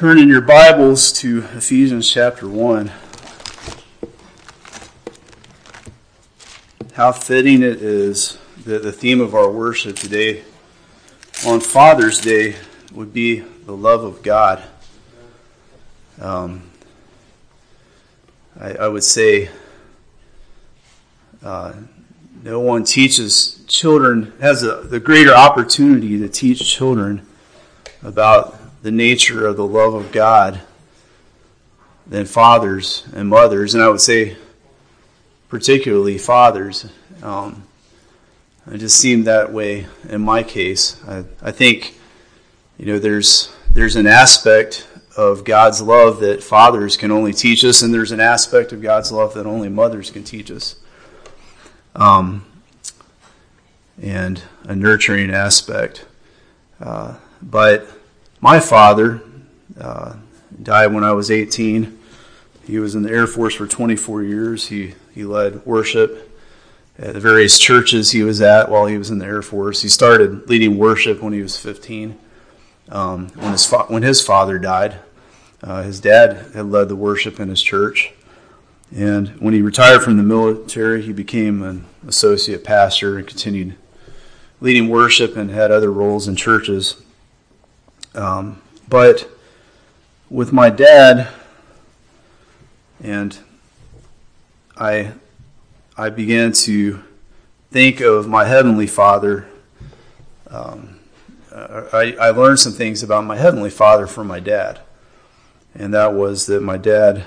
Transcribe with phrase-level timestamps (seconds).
[0.00, 2.90] Turn in your Bibles to Ephesians chapter 1.
[6.94, 10.42] How fitting it is that the theme of our worship today
[11.46, 12.56] on Father's Day
[12.94, 14.64] would be the love of God.
[16.18, 16.70] Um,
[18.58, 19.50] I, I, would say
[21.42, 21.74] uh,
[22.42, 27.26] no one teaches children, has a, the greater opportunity to teach children
[28.02, 30.60] about the nature of the love of God
[32.06, 34.36] than fathers and mothers, and I would say
[35.48, 36.86] particularly fathers.
[37.22, 37.64] Um,
[38.70, 41.00] it just seemed that way in my case.
[41.06, 41.98] I, I think,
[42.78, 44.86] you know, there's there's an aspect
[45.16, 49.12] of God's love that fathers can only teach us, and there's an aspect of God's
[49.12, 50.76] love that only mothers can teach us.
[51.94, 52.46] Um,
[54.00, 56.06] and a nurturing aspect.
[56.80, 57.86] Uh, but
[58.40, 59.22] my father
[59.78, 60.14] uh,
[60.62, 61.98] died when I was 18.
[62.64, 64.68] He was in the Air Force for 24 years.
[64.68, 66.30] He, he led worship
[66.98, 69.82] at the various churches he was at while he was in the Air Force.
[69.82, 72.18] He started leading worship when he was 15.
[72.90, 74.96] Um, when, his fa- when his father died,
[75.62, 78.12] uh, his dad had led the worship in his church.
[78.94, 83.76] And when he retired from the military, he became an associate pastor and continued
[84.60, 87.00] leading worship and had other roles in churches.
[88.14, 89.30] Um, but
[90.28, 91.28] with my dad,
[93.02, 93.38] and
[94.76, 95.12] I,
[95.96, 97.02] I began to
[97.70, 99.46] think of my heavenly Father.
[100.48, 100.98] Um,
[101.52, 104.80] I, I learned some things about my heavenly Father from my dad,
[105.74, 107.24] and that was that my dad,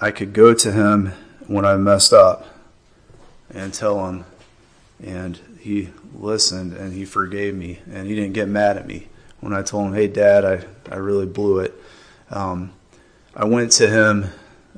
[0.00, 1.12] I could go to him
[1.46, 2.46] when I messed up
[3.52, 4.24] and tell him,
[5.02, 9.08] and he listened and he forgave me and he didn't get mad at me
[9.40, 11.74] when I told him, "Hey, Dad, I I really blew it."
[12.30, 12.72] Um,
[13.34, 14.26] I went to him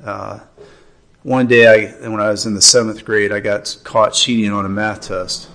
[0.04, 0.40] uh,
[1.22, 1.66] one day.
[1.66, 5.02] I when I was in the seventh grade, I got caught cheating on a math
[5.08, 5.48] test,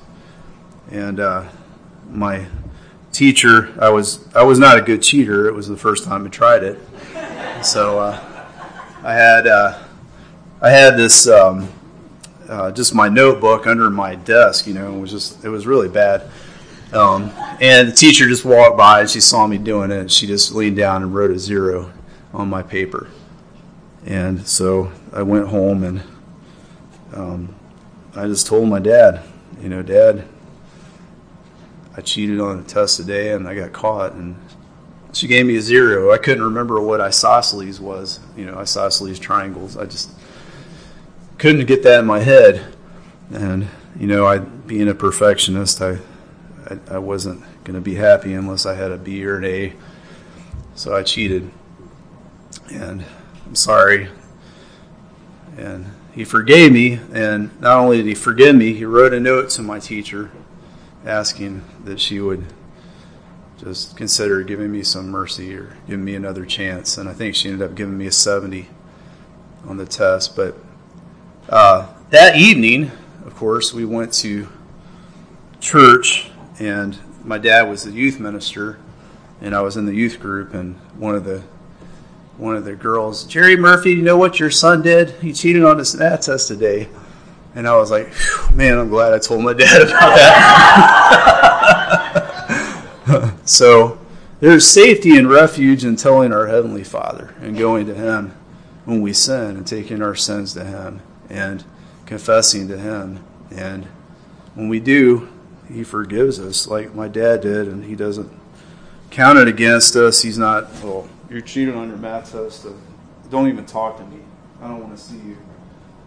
[0.92, 1.48] and uh,
[2.10, 2.46] my
[3.12, 3.74] teacher.
[3.80, 5.48] I was I was not a good cheater.
[5.48, 6.80] It was the first time I tried it,
[7.64, 8.46] so uh,
[9.04, 9.84] I had uh,
[10.62, 11.28] I had this.
[11.28, 11.70] Um,
[12.50, 15.90] uh, just my notebook under my desk, you know, it was just it was really
[15.90, 16.30] bad.
[16.94, 20.10] Um, and the teacher just walked by and she saw me doing it.
[20.10, 21.92] She just leaned down and wrote a zero
[22.34, 23.10] on my paper.
[24.06, 26.04] And so I went home and
[27.14, 27.56] um,
[28.16, 29.22] I just told my dad,
[29.62, 30.28] you know, Dad,
[31.96, 34.14] I cheated on a test today and I got caught.
[34.14, 34.36] And
[35.14, 36.14] she gave me a zero.
[36.14, 39.76] I couldn't remember what isosceles was, you know, isosceles triangles.
[39.76, 40.12] I just
[41.38, 42.76] couldn't get that in my head.
[43.32, 43.68] And,
[44.00, 45.98] you know, I being a perfectionist, I
[46.70, 49.74] I, I wasn't going to be happy unless I had a B or an A.
[50.76, 51.50] So I cheated.
[52.72, 53.06] And
[53.46, 54.10] I'm sorry.
[55.58, 57.00] And he forgave me.
[57.14, 60.32] And not only did he forgive me, he wrote a note to my teacher
[61.06, 62.46] asking that she would
[63.58, 66.98] just consider giving me some mercy or giving me another chance.
[66.98, 68.70] And I think she ended up giving me a 70
[69.66, 70.36] on the test.
[70.36, 70.56] But
[71.50, 72.92] uh, that evening,
[73.26, 74.48] of course, we went to
[75.60, 78.80] church and my dad was the youth minister,
[79.42, 81.44] and I was in the youth group, and one of the
[82.38, 85.10] one of the girls, Jerry Murphy, you know what your son did?
[85.22, 86.88] He cheated on his math test today.
[87.56, 88.14] And I was like,
[88.54, 90.16] man, I'm glad I told my dad about
[93.08, 93.40] that.
[93.46, 93.98] so
[94.40, 98.36] there's safety and refuge in telling our Heavenly Father and going to Him
[98.86, 101.64] when we sin and taking our sins to Him and
[102.06, 103.26] confessing to Him.
[103.50, 103.86] And
[104.54, 105.28] when we do,
[105.72, 108.32] he forgives us like my dad did, and he doesn't
[109.10, 110.22] count it against us.
[110.22, 112.66] He's not, well, you're cheating on your math test.
[113.30, 114.20] Don't even talk to me.
[114.62, 115.38] I don't want to see you,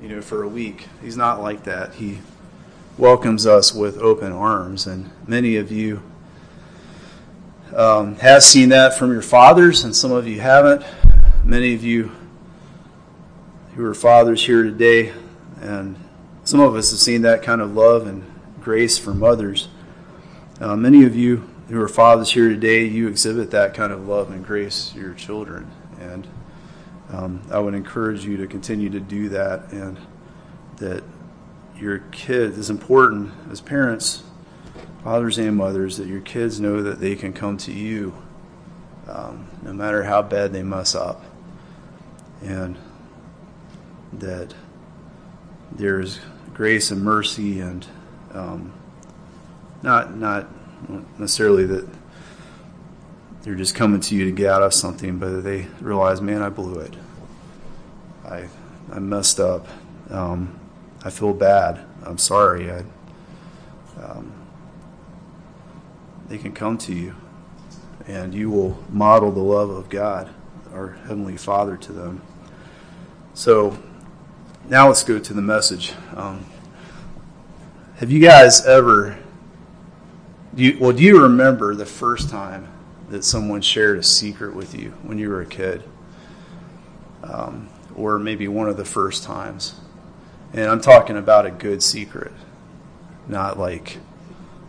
[0.03, 0.87] you know, for a week.
[1.03, 1.95] He's not like that.
[1.95, 2.19] He
[2.97, 6.03] welcomes us with open arms, and many of you
[7.75, 10.85] um, have seen that from your fathers, and some of you haven't.
[11.45, 12.11] Many of you
[13.75, 15.13] who are fathers here today,
[15.61, 15.97] and
[16.45, 18.25] some of us have seen that kind of love and
[18.61, 19.69] grace from others.
[20.61, 24.31] Uh, many of you who are fathers here today, you exhibit that kind of love
[24.31, 25.71] and grace to your children.
[26.01, 26.27] And
[27.11, 29.99] um, I would encourage you to continue to do that and
[30.77, 31.03] that
[31.79, 34.23] your kids is important as parents,
[35.03, 38.15] fathers and mothers, that your kids know that they can come to you
[39.09, 41.25] um, no matter how bad they mess up.
[42.43, 42.77] And
[44.13, 44.55] that
[45.73, 46.21] there's
[46.55, 47.87] grace and mercy and
[48.33, 48.73] um,
[49.83, 50.49] not not
[51.19, 51.89] necessarily that
[53.43, 56.49] they're just coming to you to get out of something, but they realize, man, I
[56.49, 56.95] blew it.
[58.25, 58.49] I
[58.93, 59.67] I messed up.
[60.11, 60.59] Um,
[61.05, 61.85] I feel bad.
[62.05, 62.71] I'm sorry.
[62.71, 62.85] I,
[64.03, 64.33] um,
[66.29, 67.15] they can come to you,
[68.07, 70.31] and you will model the love of God,
[70.73, 72.23] our Heavenly Father, to them.
[73.35, 73.79] So
[74.69, 75.93] now let's go to the message.
[76.15, 76.45] Um,
[78.01, 79.19] have you guys ever?
[80.55, 82.67] Do you, well, do you remember the first time
[83.11, 85.83] that someone shared a secret with you when you were a kid?
[87.23, 89.75] Um, or maybe one of the first times.
[90.55, 92.33] And I'm talking about a good secret,
[93.29, 93.99] not like,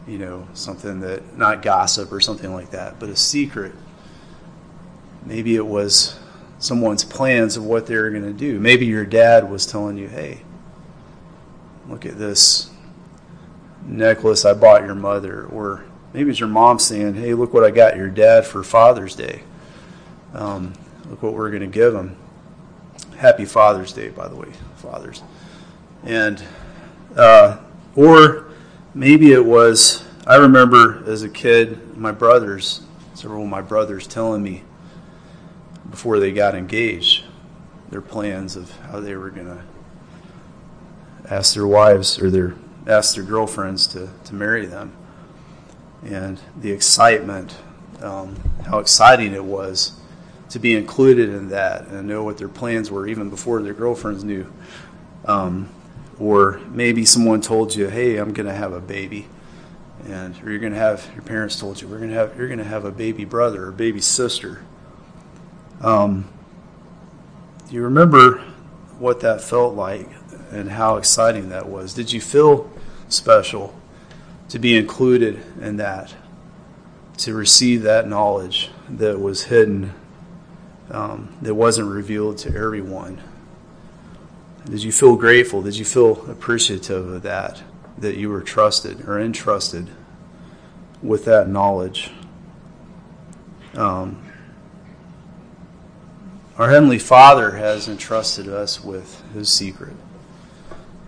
[0.06, 3.72] you know, something that, not gossip or something like that, but a secret.
[5.25, 6.19] Maybe it was
[6.60, 8.60] someone's plans of what they were going to do.
[8.60, 10.42] Maybe your dad was telling you, hey,
[11.88, 12.71] look at this
[13.86, 15.45] necklace I bought your mother.
[15.45, 15.83] Or
[16.13, 19.44] maybe it's your mom saying, hey, look what I got your dad for Father's Day.
[20.33, 20.74] Um,
[21.10, 22.16] look what we're going to give him.
[23.18, 25.22] Happy Father's Day, by the way, fathers.
[26.04, 26.44] And,
[27.16, 27.60] uh,
[27.95, 28.48] or
[28.94, 32.81] maybe it was, I remember as a kid, my brothers,
[33.13, 34.63] several of my brothers telling me
[35.89, 37.25] before they got engaged
[37.92, 39.62] their plans of how they were going to
[41.30, 42.56] ask their wives or their
[42.88, 44.94] ask their girlfriends to, to marry them.
[46.04, 47.56] And the excitement,
[48.01, 48.36] um,
[48.66, 49.94] how exciting it was
[50.50, 54.24] to be included in that and know what their plans were even before their girlfriends
[54.24, 54.51] knew.
[55.25, 55.69] Um,
[56.19, 59.27] or maybe someone told you, "Hey, I'm going to have a baby,"
[60.07, 62.48] and or you're going to have your parents told you, "We're going to have you're
[62.48, 64.63] going to have a baby brother or baby sister."
[65.80, 66.27] Um,
[67.69, 68.39] do you remember
[69.00, 70.10] what that felt like
[70.51, 71.94] and how exciting that was?
[71.94, 72.69] Did you feel
[73.07, 73.74] special
[74.50, 76.13] to be included in that,
[77.18, 79.94] to receive that knowledge that was hidden
[80.89, 83.21] um, that wasn't revealed to everyone?
[84.65, 85.62] Did you feel grateful?
[85.62, 87.63] Did you feel appreciative of that?
[87.98, 89.89] That you were trusted or entrusted
[91.01, 92.12] with that knowledge?
[93.75, 94.21] Um,
[96.57, 99.95] our Heavenly Father has entrusted us with His secret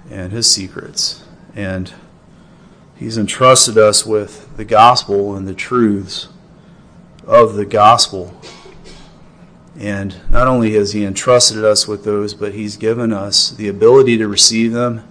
[0.09, 1.23] and His secrets.
[1.55, 1.93] And
[2.95, 6.29] He's entrusted us with the gospel and the truths
[7.25, 8.39] of the gospel
[9.77, 14.17] and not only has He entrusted us with those, but He's given us the ability
[14.17, 15.07] to receive them,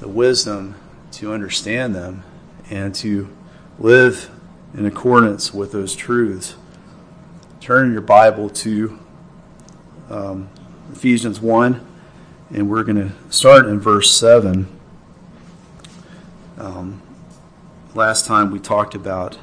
[0.00, 0.74] the wisdom
[1.12, 2.24] to understand them,
[2.70, 3.28] and to
[3.78, 4.30] live
[4.74, 6.56] in accordance with those truths.
[7.60, 8.98] Turn your Bible to
[10.10, 10.48] um,
[10.92, 11.86] Ephesians 1,
[12.52, 14.68] and we're going to start in verse 7.
[16.58, 17.00] Um,
[17.94, 19.38] last time we talked about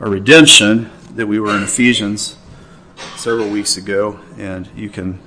[0.00, 2.36] our redemption, that we were in Ephesians
[3.16, 5.20] several weeks ago, and you can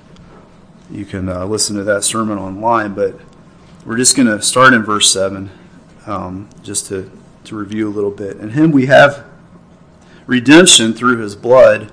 [0.90, 2.94] you can uh, listen to that sermon online.
[2.94, 3.18] But
[3.86, 5.50] we're just going to start in verse seven,
[6.06, 7.10] um, just to
[7.44, 8.38] to review a little bit.
[8.38, 9.24] In Him we have
[10.26, 11.92] redemption through His blood.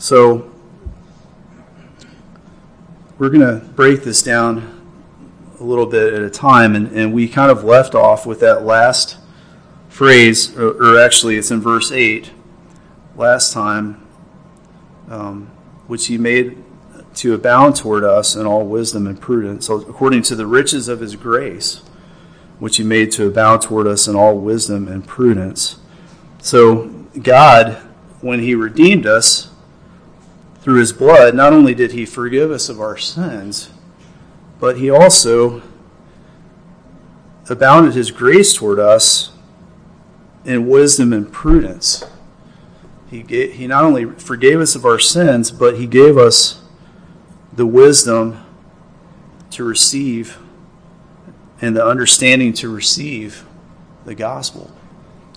[0.00, 0.50] So,
[3.18, 4.80] we're going to break this down
[5.60, 8.64] a little bit at a time, and, and we kind of left off with that
[8.64, 9.18] last
[9.90, 12.30] phrase, or, or actually, it's in verse 8
[13.14, 14.00] last time,
[15.10, 15.50] um,
[15.86, 16.56] which he made
[17.16, 21.00] to abound toward us in all wisdom and prudence, so according to the riches of
[21.00, 21.82] his grace,
[22.58, 25.78] which he made to abound toward us in all wisdom and prudence.
[26.38, 26.86] So,
[27.22, 27.74] God,
[28.22, 29.49] when he redeemed us
[30.60, 33.70] through his blood, not only did he forgive us of our sins,
[34.58, 35.62] but he also
[37.48, 39.32] abounded his grace toward us
[40.44, 42.04] in wisdom and prudence.
[43.10, 46.62] He, gave, he not only forgave us of our sins, but He gave us
[47.52, 48.44] the wisdom
[49.50, 50.38] to receive
[51.60, 53.44] and the understanding to receive
[54.04, 54.70] the gospel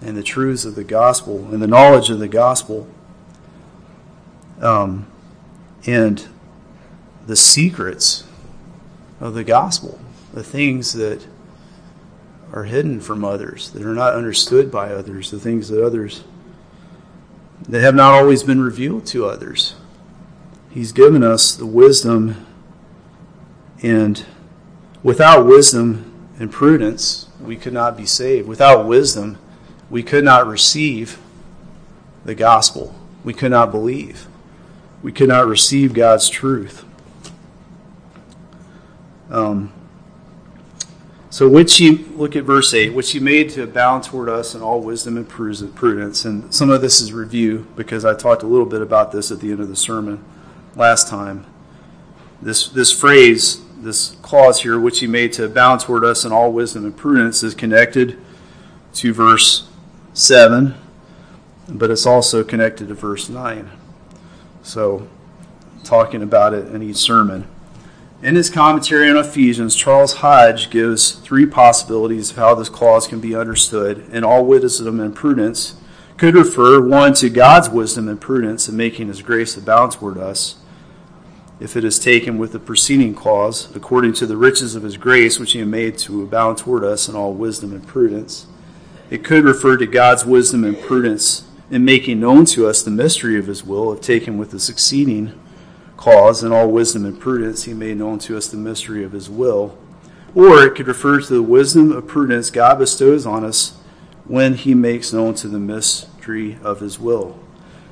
[0.01, 2.87] and the truths of the gospel and the knowledge of the gospel
[4.61, 5.07] um,
[5.85, 6.25] and
[7.25, 8.25] the secrets
[9.19, 9.99] of the gospel,
[10.33, 11.25] the things that
[12.51, 16.23] are hidden from others, that are not understood by others, the things that others
[17.67, 19.75] that have not always been revealed to others.
[20.69, 22.45] He's given us the wisdom,
[23.81, 24.25] and
[25.01, 28.47] without wisdom and prudence, we could not be saved.
[28.47, 29.37] Without wisdom,
[29.89, 31.19] we could not receive
[32.25, 32.95] the gospel.
[33.23, 34.27] We could not believe.
[35.03, 36.85] We could not receive God's truth.
[39.29, 39.71] Um,
[41.29, 44.61] so which you look at verse 8, which he made to abound toward us in
[44.61, 46.25] all wisdom and prudence.
[46.25, 49.39] And some of this is review because I talked a little bit about this at
[49.39, 50.23] the end of the sermon
[50.75, 51.45] last time.
[52.41, 56.53] This this phrase, this clause here, which he made to abound toward us in all
[56.53, 58.19] wisdom and prudence, is connected
[58.93, 59.67] to verse
[60.13, 60.75] 7,
[61.67, 63.71] but it's also connected to verse 9.
[64.63, 65.07] So
[65.83, 67.47] talking about it in each sermon.
[68.21, 73.19] In his commentary on Ephesians, Charles Hodge gives three possibilities of how this clause can
[73.19, 75.75] be understood, and all wisdom and prudence
[76.15, 80.55] could refer, one, to God's wisdom and prudence in making his grace abound toward us,
[81.59, 85.37] if it is taken with the preceding clause, according to the riches of his grace
[85.37, 88.45] which he had made to abound toward us in all wisdom and prudence.
[89.09, 93.37] It could refer to God's wisdom and prudence in making known to us the mystery
[93.37, 95.39] of his will, if taken with the succeeding
[95.97, 99.29] cause in all wisdom and prudence, he made known to us the mystery of his
[99.29, 99.77] will.
[100.35, 103.77] Or it could refer to the wisdom of prudence God bestows on us
[104.25, 107.39] when he makes known to the mystery of his will.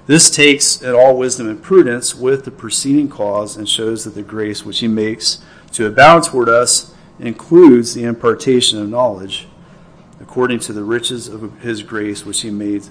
[0.08, 4.24] This takes in all wisdom and prudence with the preceding cause and shows that the
[4.24, 5.42] grace which he makes
[5.74, 9.48] to abound toward us includes the impartation of knowledge,
[10.20, 12.84] according to the riches of his grace which he made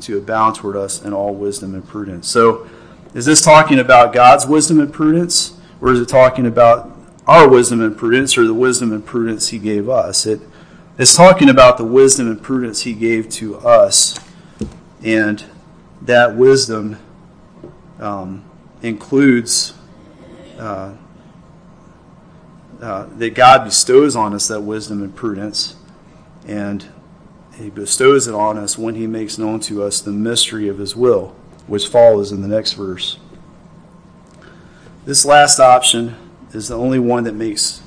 [0.00, 2.28] to abound toward us in all wisdom and prudence.
[2.28, 2.68] So
[3.14, 6.90] is this talking about God's wisdom and prudence, or is it talking about
[7.26, 10.26] our wisdom and prudence, or the wisdom and prudence He gave us?
[10.26, 10.40] It,
[10.98, 14.18] it's talking about the wisdom and prudence He gave to us,
[15.02, 15.44] and
[16.02, 16.98] that wisdom
[17.98, 18.44] um,
[18.82, 19.74] includes
[20.58, 20.94] uh,
[22.80, 25.76] uh, that God bestows on us that wisdom and prudence,
[26.46, 26.86] and
[27.58, 30.94] He bestows it on us when He makes known to us the mystery of His
[30.94, 31.34] will
[31.68, 33.18] which follows in the next verse.
[35.04, 36.16] This last option
[36.52, 37.82] is the only one that makes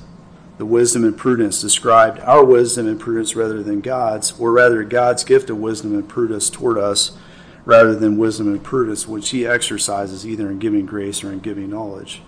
[0.58, 5.24] the wisdom and prudence described our wisdom and prudence rather than God's, or rather God's
[5.24, 7.16] gift of wisdom and prudence toward us
[7.64, 11.70] rather than wisdom and prudence, which He exercises either in giving grace or in giving
[11.70, 12.22] knowledge.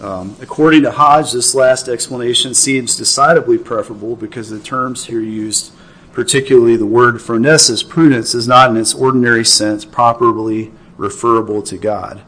[0.00, 5.72] Um, according to Hodge, this last explanation seems decidedly preferable because the terms here used
[6.18, 12.22] particularly the word phronesis, prudence, is not in its ordinary sense properly referable to God.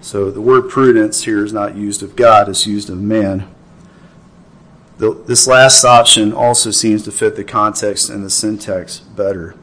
[0.00, 3.46] So the word prudence here is not used of God, it's used of man.
[4.98, 9.54] The, this last option also seems to fit the context and the syntax better.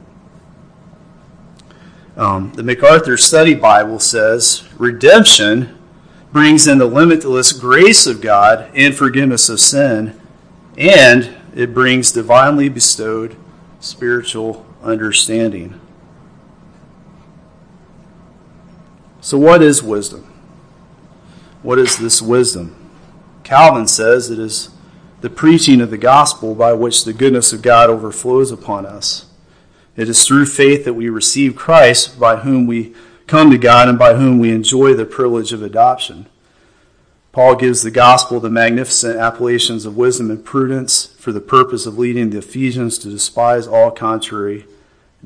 [2.16, 5.78] Um, the MacArthur Study Bible says redemption
[6.32, 10.18] brings in the limitless grace of God and forgiveness of sin,
[10.78, 13.36] and it brings divinely bestowed
[13.82, 15.80] spiritual understanding.
[19.20, 20.32] So, what is wisdom?
[21.62, 22.76] What is this wisdom?
[23.44, 24.70] Calvin says it is
[25.20, 29.26] the preaching of the gospel by which the goodness of God overflows upon us.
[29.96, 32.96] It is through faith that we receive Christ, by whom we
[33.28, 36.28] come to God and by whom we enjoy the privilege of adoption.
[37.32, 41.98] Paul gives the gospel the magnificent appellations of wisdom and prudence for the purpose of
[41.98, 44.66] leading the Ephesians to despise all contrary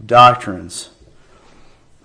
[0.05, 0.89] doctrines.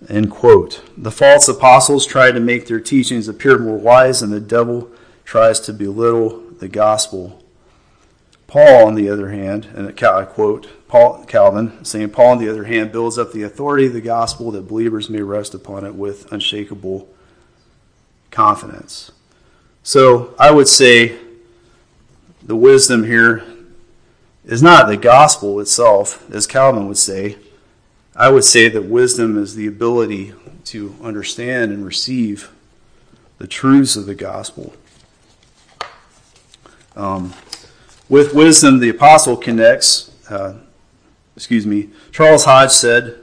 [0.09, 0.83] End quote.
[0.97, 4.90] The false apostles try to make their teachings appear more wise, and the devil
[5.26, 7.42] tries to belittle the gospel.
[8.47, 12.64] Paul, on the other hand, and I quote Paul Calvin, saying, Paul, on the other
[12.64, 16.33] hand, builds up the authority of the gospel that believers may rest upon it with
[16.33, 17.07] unshakable
[18.30, 19.12] confidence.
[19.83, 21.19] So I would say
[22.43, 23.43] the wisdom here
[24.45, 27.37] is not the gospel itself, as Calvin would say.
[28.15, 30.35] I would say that wisdom is the ability
[30.67, 32.51] to understand and receive
[33.39, 34.75] the truths of the gospel.
[36.95, 37.33] Um,
[38.09, 40.11] with wisdom, the apostle connects.
[40.29, 40.59] Uh,
[41.37, 41.89] excuse me.
[42.13, 43.17] Charles Hodge said,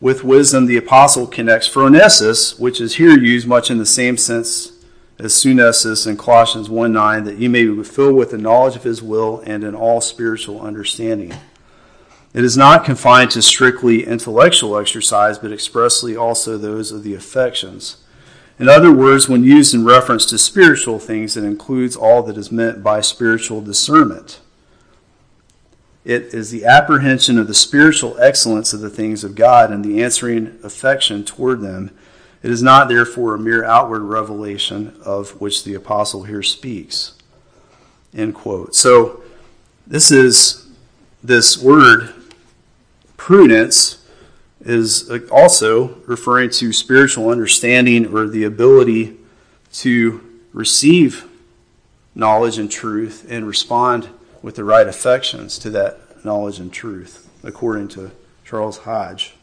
[0.00, 4.75] with wisdom, the apostle connects phronesis, which is here used much in the same sense
[5.18, 8.82] as sunesis in Colossians 1 9, that you may be filled with the knowledge of
[8.82, 11.32] his will and in all spiritual understanding.
[12.34, 17.96] It is not confined to strictly intellectual exercise, but expressly also those of the affections.
[18.58, 22.52] In other words, when used in reference to spiritual things, it includes all that is
[22.52, 24.40] meant by spiritual discernment.
[26.04, 30.02] It is the apprehension of the spiritual excellence of the things of God and the
[30.02, 31.90] answering affection toward them.
[32.46, 37.14] It is not, therefore, a mere outward revelation of which the apostle here speaks.
[38.14, 38.72] End quote.
[38.72, 39.24] So,
[39.84, 40.68] this is
[41.24, 42.14] this word,
[43.16, 43.98] prudence,
[44.60, 49.16] is also referring to spiritual understanding or the ability
[49.78, 51.24] to receive
[52.14, 54.08] knowledge and truth and respond
[54.40, 58.12] with the right affections to that knowledge and truth, according to
[58.44, 59.35] Charles Hodge.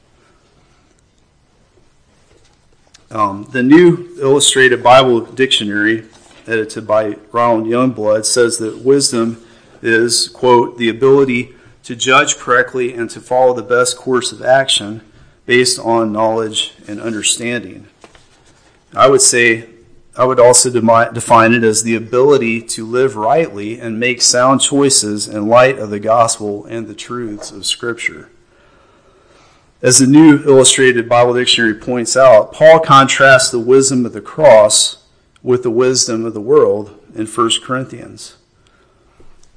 [3.14, 6.06] Um, the New Illustrated Bible Dictionary,
[6.48, 9.46] edited by Ronald Youngblood, says that wisdom
[9.84, 11.54] is, quote, the ability
[11.84, 15.02] to judge correctly and to follow the best course of action
[15.46, 17.86] based on knowledge and understanding.
[18.96, 19.70] I would say,
[20.18, 25.28] I would also define it as the ability to live rightly and make sound choices
[25.28, 28.32] in light of the gospel and the truths of Scripture.
[29.84, 35.04] As the New Illustrated Bible Dictionary points out, Paul contrasts the wisdom of the cross
[35.44, 38.38] with the wisdom of the world in 1 Corinthians.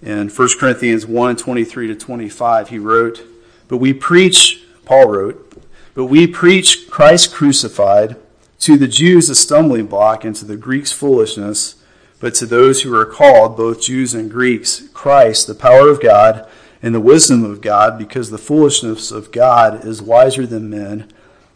[0.03, 3.23] In 1 Corinthians 1 23 to 25, he wrote,
[3.69, 5.63] But we preach, Paul wrote,
[5.95, 8.17] but we preach Christ crucified,
[8.59, 11.77] to the Jews a stumbling block, and to the Greeks foolishness,
[12.19, 16.49] but to those who are called, both Jews and Greeks, Christ, the power of God
[16.83, 21.11] and the wisdom of God, because the foolishness of God is wiser than men,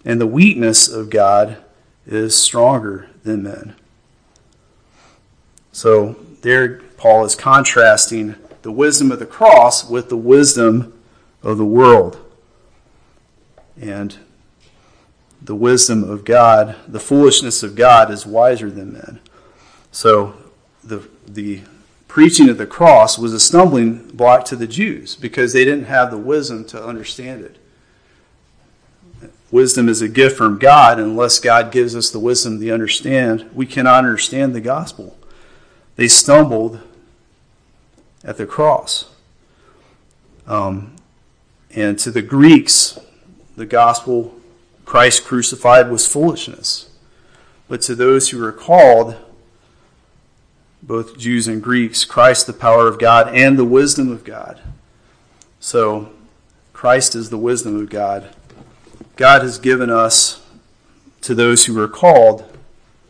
[0.04, 1.58] and the weakness of God
[2.06, 3.74] is stronger than men.
[5.72, 10.92] So there, Paul is contrasting the wisdom of the cross with the wisdom
[11.42, 12.18] of the world.
[13.80, 14.16] And
[15.40, 19.20] the wisdom of God, the foolishness of God is wiser than men.
[19.90, 20.34] So
[20.84, 21.62] the the
[22.10, 26.10] preaching of the cross was a stumbling block to the Jews because they didn't have
[26.10, 27.56] the wisdom to understand it.
[29.52, 30.98] Wisdom is a gift from God.
[30.98, 35.16] Unless God gives us the wisdom to understand, we cannot understand the gospel.
[35.94, 36.80] They stumbled
[38.24, 39.08] at the cross.
[40.48, 40.96] Um,
[41.70, 42.98] and to the Greeks,
[43.56, 44.34] the gospel
[44.84, 46.90] Christ crucified was foolishness.
[47.68, 49.14] But to those who are called,
[50.90, 54.60] both Jews and Greeks, Christ, the power of God and the wisdom of God.
[55.60, 56.10] So,
[56.72, 58.34] Christ is the wisdom of God.
[59.14, 60.44] God has given us,
[61.20, 62.44] to those who are called,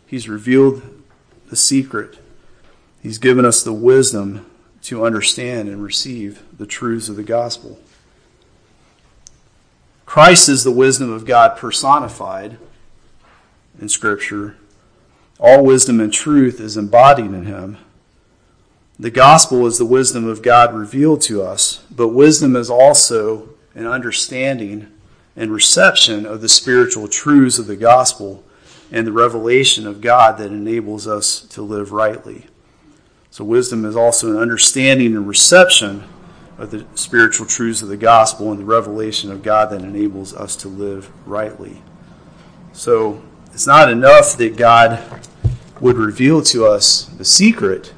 [0.07, 0.83] He's revealed
[1.49, 2.19] the secret.
[3.03, 4.45] He's given us the wisdom
[4.83, 7.79] to understand and receive the truths of the gospel.
[10.05, 12.59] Christ is the wisdom of God personified
[13.81, 14.59] in Scripture.
[15.41, 17.79] All wisdom and truth is embodied in him.
[18.99, 23.87] The gospel is the wisdom of God revealed to us, but wisdom is also an
[23.87, 24.89] understanding
[25.35, 28.45] and reception of the spiritual truths of the gospel
[28.93, 32.47] and the revelation of God that enables us to live rightly.
[33.31, 36.05] So, wisdom is also an understanding and reception
[36.61, 40.55] of the spiritual truths of the gospel and the revelation of God that enables us
[40.57, 41.83] to live rightly.
[42.73, 43.23] So
[43.55, 45.03] it's not enough that God
[45.81, 47.93] would reveal to us the secret,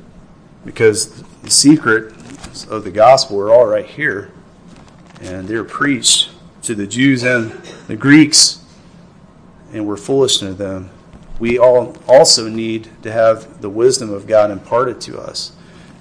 [0.64, 2.14] because the secret
[2.70, 4.30] of the gospel are all right here,
[5.20, 6.30] and they're preached
[6.62, 7.50] to the Jews and
[7.88, 8.64] the Greeks,
[9.72, 10.90] and we're foolish to them.
[11.40, 15.52] We all also need to have the wisdom of God imparted to us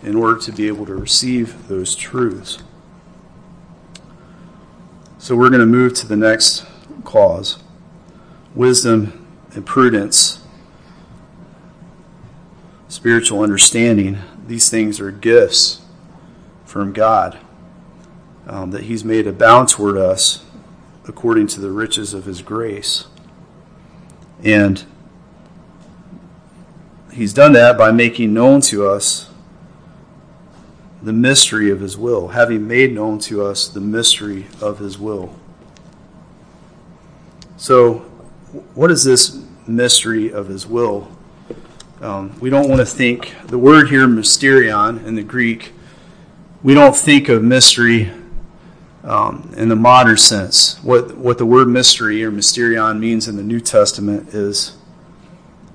[0.04, 2.60] in order to be able to receive those truths.
[5.18, 6.66] So we're going to move to the next
[7.04, 7.58] clause
[8.54, 10.41] wisdom and prudence,
[12.92, 14.18] spiritual understanding.
[14.48, 15.80] These things are gifts
[16.66, 17.40] from God
[18.46, 20.44] um, that He's made abound toward us
[21.08, 23.06] according to the riches of His grace.
[24.44, 24.84] And
[27.14, 29.30] He's done that by making known to us
[31.02, 35.34] the mystery of his will, having made known to us the mystery of his will.
[37.58, 38.00] So,
[38.76, 41.08] what is this mystery of his will?
[42.02, 45.72] Um, we don't want to think, the word here, mysterion, in the Greek,
[46.64, 48.12] we don't think of mystery
[49.04, 50.82] um, in the modern sense.
[50.84, 54.76] What, what the word mystery or mysterion means in the New Testament is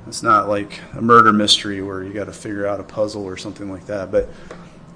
[0.09, 3.37] it's not like a murder mystery where you got to figure out a puzzle or
[3.37, 4.29] something like that, but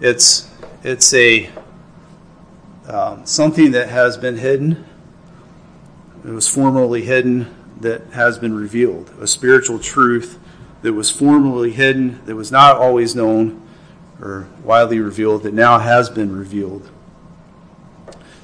[0.00, 0.50] it's
[0.82, 1.48] it's a
[2.88, 4.84] um, something that has been hidden.
[6.24, 9.10] It was formerly hidden that has been revealed.
[9.20, 10.38] A spiritual truth
[10.82, 13.66] that was formerly hidden, that was not always known
[14.20, 16.90] or widely revealed, that now has been revealed.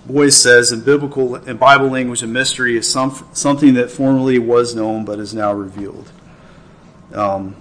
[0.06, 4.74] Boice says in biblical and Bible language, a mystery is some, something that formerly was
[4.74, 6.10] known but is now revealed.
[7.12, 7.56] Um,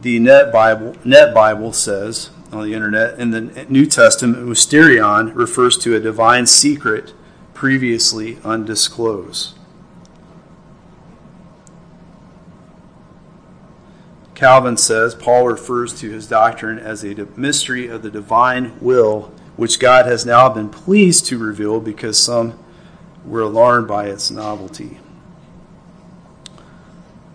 [0.00, 5.78] the Net Bible, Net Bible says on the internet in the New Testament, mysterion refers
[5.78, 7.14] to a divine secret
[7.54, 9.54] previously undisclosed.
[14.34, 19.78] Calvin says Paul refers to his doctrine as a mystery of the divine will, which
[19.78, 22.58] God has now been pleased to reveal because some
[23.24, 24.98] were alarmed by its novelty.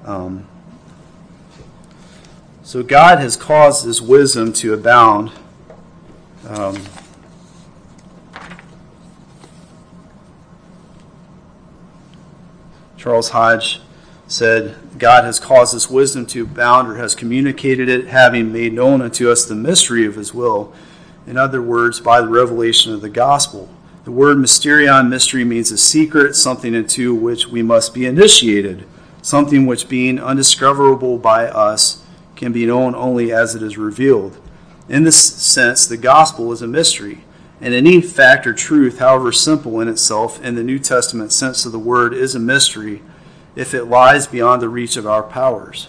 [0.03, 0.47] Um,
[2.63, 5.31] so God has caused His wisdom to abound.
[6.47, 6.77] Um,
[12.97, 13.81] Charles Hodge
[14.27, 19.01] said, God has caused this wisdom to abound or has communicated it, having made known
[19.01, 20.73] unto us the mystery of his will.
[21.25, 23.69] In other words, by the revelation of the gospel.
[24.03, 28.85] The word mysterion, mystery, means a secret, something into which we must be initiated,
[29.21, 32.03] something which, being undiscoverable by us,
[32.35, 34.37] can be known only as it is revealed.
[34.87, 37.23] In this sense, the gospel is a mystery.
[37.59, 41.71] And any fact or truth, however simple in itself, in the New Testament sense of
[41.71, 43.01] the word, is a mystery
[43.58, 45.88] if it lies beyond the reach of our powers.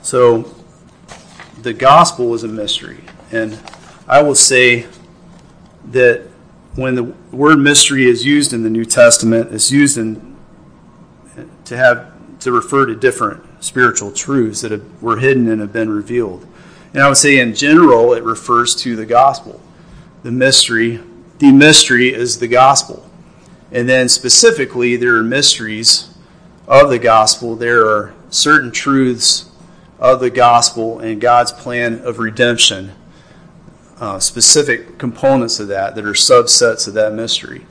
[0.00, 0.54] So,
[1.60, 3.00] the gospel is a mystery.
[3.32, 3.58] And
[4.06, 4.86] I will say
[5.86, 6.22] that
[6.76, 10.36] when the word mystery is used in the New Testament, it's used in,
[11.64, 15.90] to have to refer to different spiritual truths that have, were hidden and have been
[15.90, 16.46] revealed.
[16.94, 19.60] And I would say in general, it refers to the gospel.
[20.22, 21.00] The mystery,
[21.38, 23.10] the mystery is the gospel.
[23.72, 26.09] And then specifically, there are mysteries
[26.70, 29.50] of the gospel, there are certain truths
[29.98, 32.92] of the gospel and God's plan of redemption,
[33.98, 37.66] uh, specific components of that that are subsets of that mystery.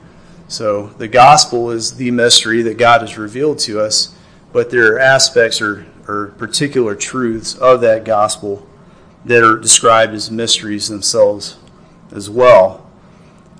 [0.48, 4.14] So the gospel is the mystery that God has revealed to us,
[4.52, 8.68] but there are aspects or, or particular truths of that gospel
[9.24, 11.56] that are described as mysteries themselves
[12.12, 12.86] as well.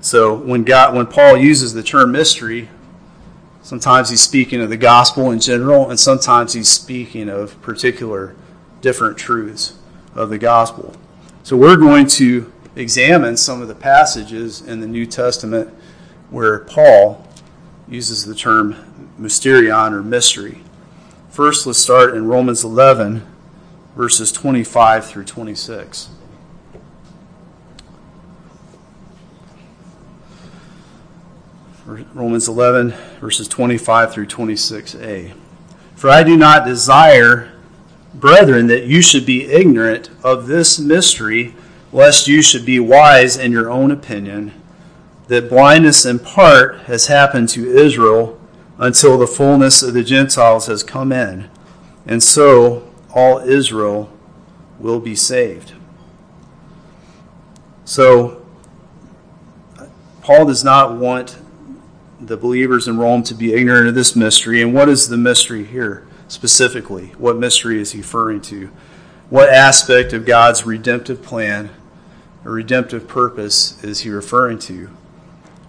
[0.02, 2.68] So when God, when Paul uses the term mystery,
[3.62, 8.34] Sometimes he's speaking of the gospel in general, and sometimes he's speaking of particular
[8.80, 9.74] different truths
[10.14, 10.94] of the gospel.
[11.42, 15.74] So we're going to examine some of the passages in the New Testament
[16.30, 17.26] where Paul
[17.88, 18.76] uses the term
[19.20, 20.62] mysterion or mystery.
[21.28, 23.26] First, let's start in Romans 11,
[23.96, 26.10] verses 25 through 26.
[32.14, 35.32] Romans 11, verses 25 through 26a.
[35.96, 37.52] For I do not desire,
[38.14, 41.54] brethren, that you should be ignorant of this mystery,
[41.92, 44.52] lest you should be wise in your own opinion,
[45.26, 48.40] that blindness in part has happened to Israel
[48.78, 51.50] until the fullness of the Gentiles has come in,
[52.06, 54.10] and so all Israel
[54.78, 55.72] will be saved.
[57.84, 58.46] So,
[60.22, 61.36] Paul does not want
[62.20, 64.62] the believers in Rome to be ignorant of this mystery.
[64.62, 67.06] And what is the mystery here specifically?
[67.18, 68.70] What mystery is he referring to?
[69.30, 71.70] What aspect of God's redemptive plan
[72.44, 74.90] or redemptive purpose is he referring to?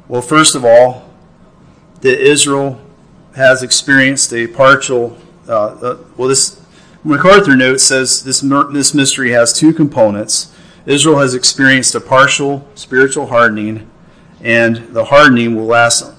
[0.07, 1.09] Well, first of all,
[2.01, 2.81] that Israel
[3.35, 5.17] has experienced a partial.
[5.47, 6.61] Uh, uh, well, this
[7.03, 10.53] MacArthur note says this this mystery has two components.
[10.85, 13.89] Israel has experienced a partial spiritual hardening,
[14.41, 16.10] and the hardening will last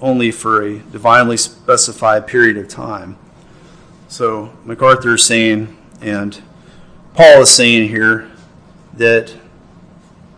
[0.00, 3.16] only for a divinely specified period of time.
[4.08, 6.42] So MacArthur is saying, and
[7.14, 8.30] Paul is saying here,
[8.94, 9.34] that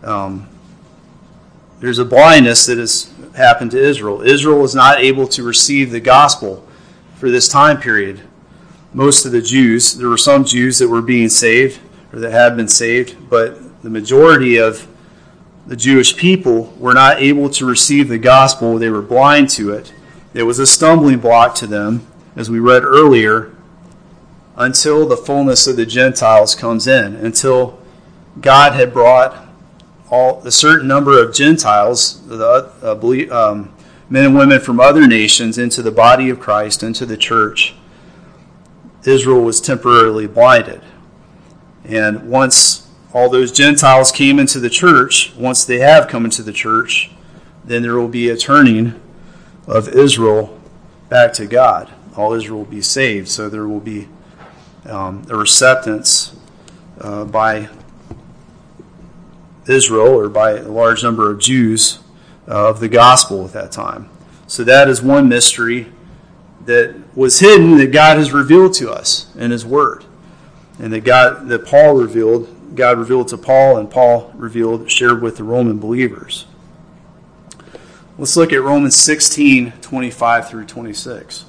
[0.03, 0.47] um,
[1.79, 4.21] there's a blindness that has happened to Israel.
[4.21, 6.67] Israel is not able to receive the gospel
[7.15, 8.21] for this time period.
[8.93, 11.79] Most of the Jews, there were some Jews that were being saved
[12.11, 14.87] or that had been saved, but the majority of
[15.65, 19.93] the Jewish people were not able to receive the gospel, they were blind to it.
[20.33, 23.55] It was a stumbling block to them, as we read earlier,
[24.55, 27.79] until the fullness of the Gentiles comes in, until
[28.41, 29.47] God had brought
[30.09, 33.73] all a certain number of Gentiles, the, uh, um,
[34.09, 37.75] men and women from other nations, into the body of Christ, into the church.
[39.05, 40.81] Israel was temporarily blinded.
[41.85, 42.82] And once
[43.13, 47.11] all those Gentiles came into the church, once they have come into the church,
[47.63, 48.99] then there will be a turning
[49.67, 50.59] of Israel
[51.09, 51.93] back to God.
[52.17, 53.29] All Israel will be saved.
[53.29, 54.07] So there will be
[54.85, 56.35] um, a receptance
[56.99, 57.69] uh, by
[59.67, 61.99] Israel or by a large number of Jews
[62.47, 64.09] uh, of the gospel at that time.
[64.47, 65.91] So that is one mystery
[66.65, 70.05] that was hidden that God has revealed to us in His Word,
[70.79, 75.37] and that God that Paul revealed, God revealed to Paul, and Paul revealed, shared with
[75.37, 76.45] the Roman believers.
[78.17, 81.45] Let's look at Romans 16, 25 through 26.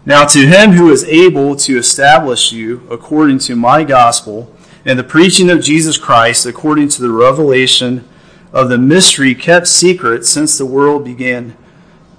[0.06, 4.54] now, to him who is able to establish you according to my gospel
[4.86, 8.08] and the preaching of Jesus Christ according to the revelation
[8.54, 11.58] of the mystery kept secret since the world began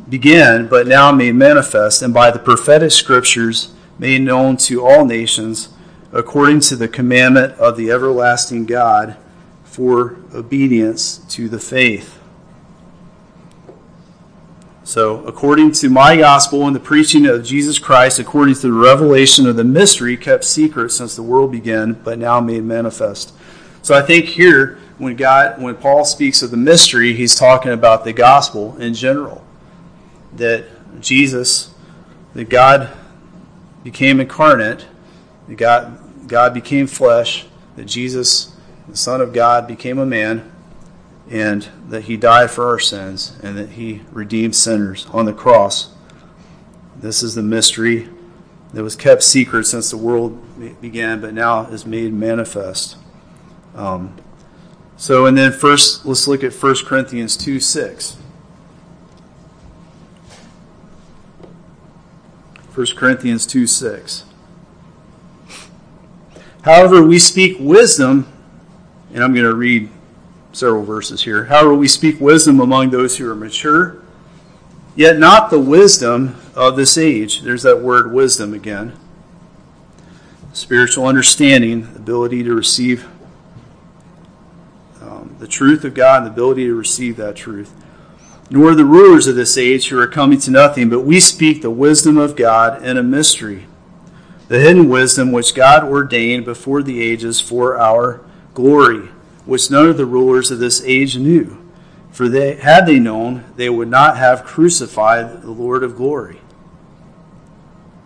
[0.09, 5.69] began but now made manifest and by the prophetic scriptures made known to all nations
[6.13, 9.17] according to the commandment of the everlasting God
[9.65, 12.19] for obedience to the faith
[14.89, 19.47] so, according to my gospel and the preaching of Jesus Christ, according to the revelation
[19.47, 23.35] of the mystery kept secret since the world began, but now made manifest.
[23.83, 28.05] So, I think here, when God, when Paul speaks of the mystery, he's talking about
[28.05, 29.45] the gospel in general.
[30.35, 30.67] That
[31.01, 31.75] Jesus,
[32.35, 32.97] that God
[33.85, 34.87] became incarnate,
[35.49, 38.55] that God, God became flesh, that Jesus,
[38.89, 40.53] the Son of God, became a man
[41.31, 45.95] and that he died for our sins and that he redeemed sinners on the cross.
[46.97, 48.09] This is the mystery
[48.73, 50.39] that was kept secret since the world
[50.81, 52.97] began, but now is made manifest.
[53.75, 54.17] Um,
[54.97, 58.18] so, and then first, let's look at 1 Corinthians 2 6.
[62.79, 64.23] 1 Corinthians 2 6.
[66.63, 68.33] However, we speak wisdom,
[69.13, 69.91] and I'm going to read
[70.53, 71.47] several verses here.
[71.47, 74.01] However, we speak wisdom among those who are mature,
[74.95, 77.43] yet not the wisdom of this age.
[77.43, 78.93] There's that word wisdom again.
[80.53, 83.09] Spiritual understanding, ability to receive
[85.03, 87.75] um, the truth of God, and the ability to receive that truth.
[88.51, 91.71] Nor the rulers of this age who are coming to nothing, but we speak the
[91.71, 93.67] wisdom of God in a mystery,
[94.49, 99.11] the hidden wisdom which God ordained before the ages for our glory
[99.49, 101.57] which none of the rulers of this age knew.
[102.11, 106.41] For they, had they known, they would not have crucified the Lord of glory.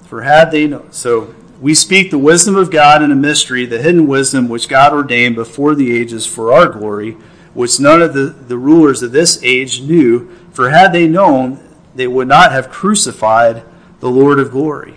[0.05, 3.83] For had they known, so we speak the wisdom of God in a mystery, the
[3.83, 7.17] hidden wisdom which God ordained before the ages for our glory,
[7.55, 10.31] which none of the, the rulers of this age knew.
[10.53, 11.61] For had they known,
[11.95, 13.63] they would not have crucified
[14.01, 14.97] the Lord of glory.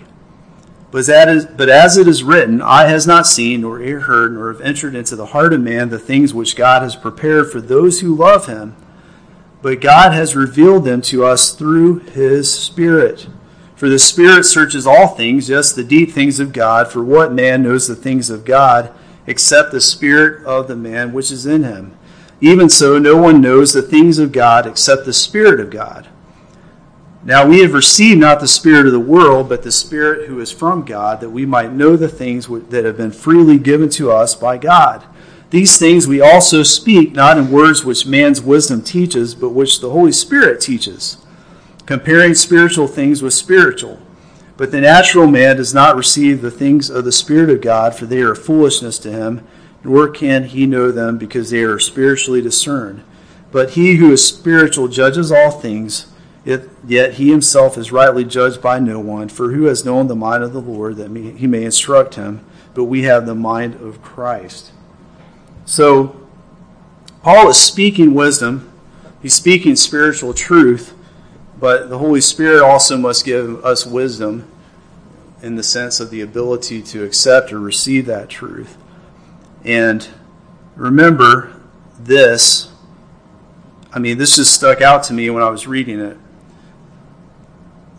[0.90, 4.52] But as, but as it is written, eye has not seen, nor ear heard, nor
[4.52, 8.00] have entered into the heart of man the things which God has prepared for those
[8.00, 8.76] who love him.
[9.62, 13.26] But God has revealed them to us through his Spirit.
[13.74, 16.90] For the Spirit searches all things, yes, the deep things of God.
[16.90, 18.90] For what man knows the things of God,
[19.26, 21.96] except the Spirit of the man which is in him?
[22.46, 26.06] Even so, no one knows the things of God except the Spirit of God.
[27.24, 30.52] Now we have received not the Spirit of the world, but the Spirit who is
[30.52, 34.36] from God, that we might know the things that have been freely given to us
[34.36, 35.04] by God.
[35.50, 39.90] These things we also speak, not in words which man's wisdom teaches, but which the
[39.90, 41.16] Holy Spirit teaches,
[41.84, 43.98] comparing spiritual things with spiritual.
[44.56, 48.06] But the natural man does not receive the things of the Spirit of God, for
[48.06, 49.44] they are foolishness to him,
[49.86, 53.02] nor can he know them, because they are spiritually discerned.
[53.52, 56.06] But he who is spiritual judges all things
[56.86, 60.44] yet he himself is rightly judged by no one, for who has known the mind
[60.44, 62.44] of the Lord that he may instruct him?
[62.74, 64.70] But we have the mind of Christ.
[65.64, 66.20] So,
[67.22, 68.72] Paul is speaking wisdom,
[69.20, 70.94] he's speaking spiritual truth,
[71.58, 74.46] but the Holy Spirit also must give us wisdom
[75.42, 78.76] in the sense of the ability to accept or receive that truth.
[79.66, 80.08] And
[80.74, 81.60] remember
[81.98, 82.72] this.
[83.92, 86.16] I mean, this just stuck out to me when I was reading it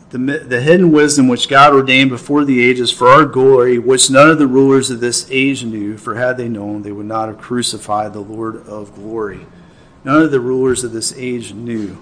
[0.10, 4.30] the, the hidden wisdom which God ordained before the ages for our glory, which none
[4.30, 7.38] of the rulers of this age knew, for had they known, they would not have
[7.38, 9.46] crucified the Lord of glory.
[10.04, 12.02] None of the rulers of this age knew.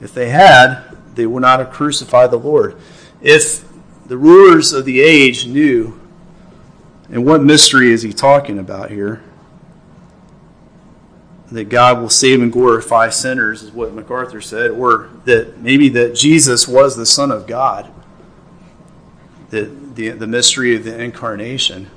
[0.00, 2.76] If they had, they would not have crucified the Lord.
[3.20, 3.68] If
[4.06, 5.99] the rulers of the age knew,
[7.10, 9.22] and what mystery is he talking about here?
[11.52, 16.14] that God will save and glorify sinners, is what MacArthur said, or that maybe that
[16.14, 17.90] Jesus was the Son of God,
[19.50, 21.90] that the, the mystery of the incarnation,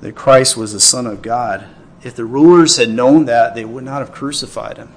[0.00, 1.66] that Christ was the Son of God.
[2.02, 4.92] If the rulers had known that, they would not have crucified him.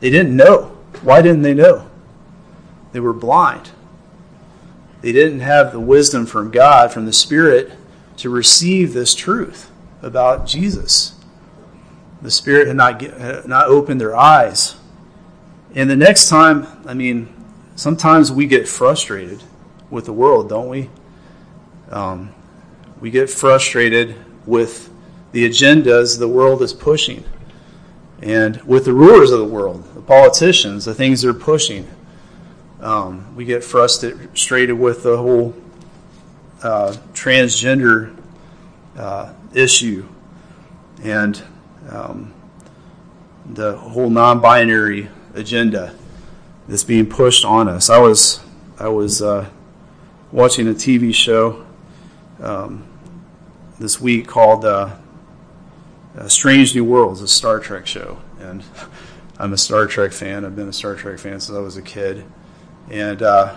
[0.00, 0.78] They didn't know.
[1.02, 1.90] Why didn't they know?
[2.92, 3.70] They were blind.
[5.02, 7.72] They didn't have the wisdom from God, from the Spirit,
[8.20, 9.70] to receive this truth
[10.02, 11.14] about Jesus.
[12.20, 14.76] The Spirit had not, get, had not opened their eyes.
[15.74, 17.34] And the next time, I mean,
[17.76, 19.42] sometimes we get frustrated
[19.88, 20.90] with the world, don't we?
[21.90, 22.34] Um,
[23.00, 24.90] we get frustrated with
[25.32, 27.24] the agendas the world is pushing
[28.20, 31.88] and with the rulers of the world, the politicians, the things they're pushing.
[32.80, 35.54] Um, we get frustrated with the whole
[36.62, 38.16] uh, transgender
[38.96, 40.06] uh, issue
[41.02, 41.42] and
[41.88, 42.34] um,
[43.46, 45.94] the whole non-binary agenda
[46.68, 47.90] that's being pushed on us.
[47.90, 48.40] I was
[48.78, 49.48] I was uh,
[50.32, 51.66] watching a TV show
[52.40, 52.86] um,
[53.78, 54.96] this week called uh,
[56.16, 58.62] uh, Strange New Worlds, a Star Trek show, and
[59.38, 60.44] I'm a Star Trek fan.
[60.44, 62.24] I've been a Star Trek fan since I was a kid,
[62.90, 63.56] and uh,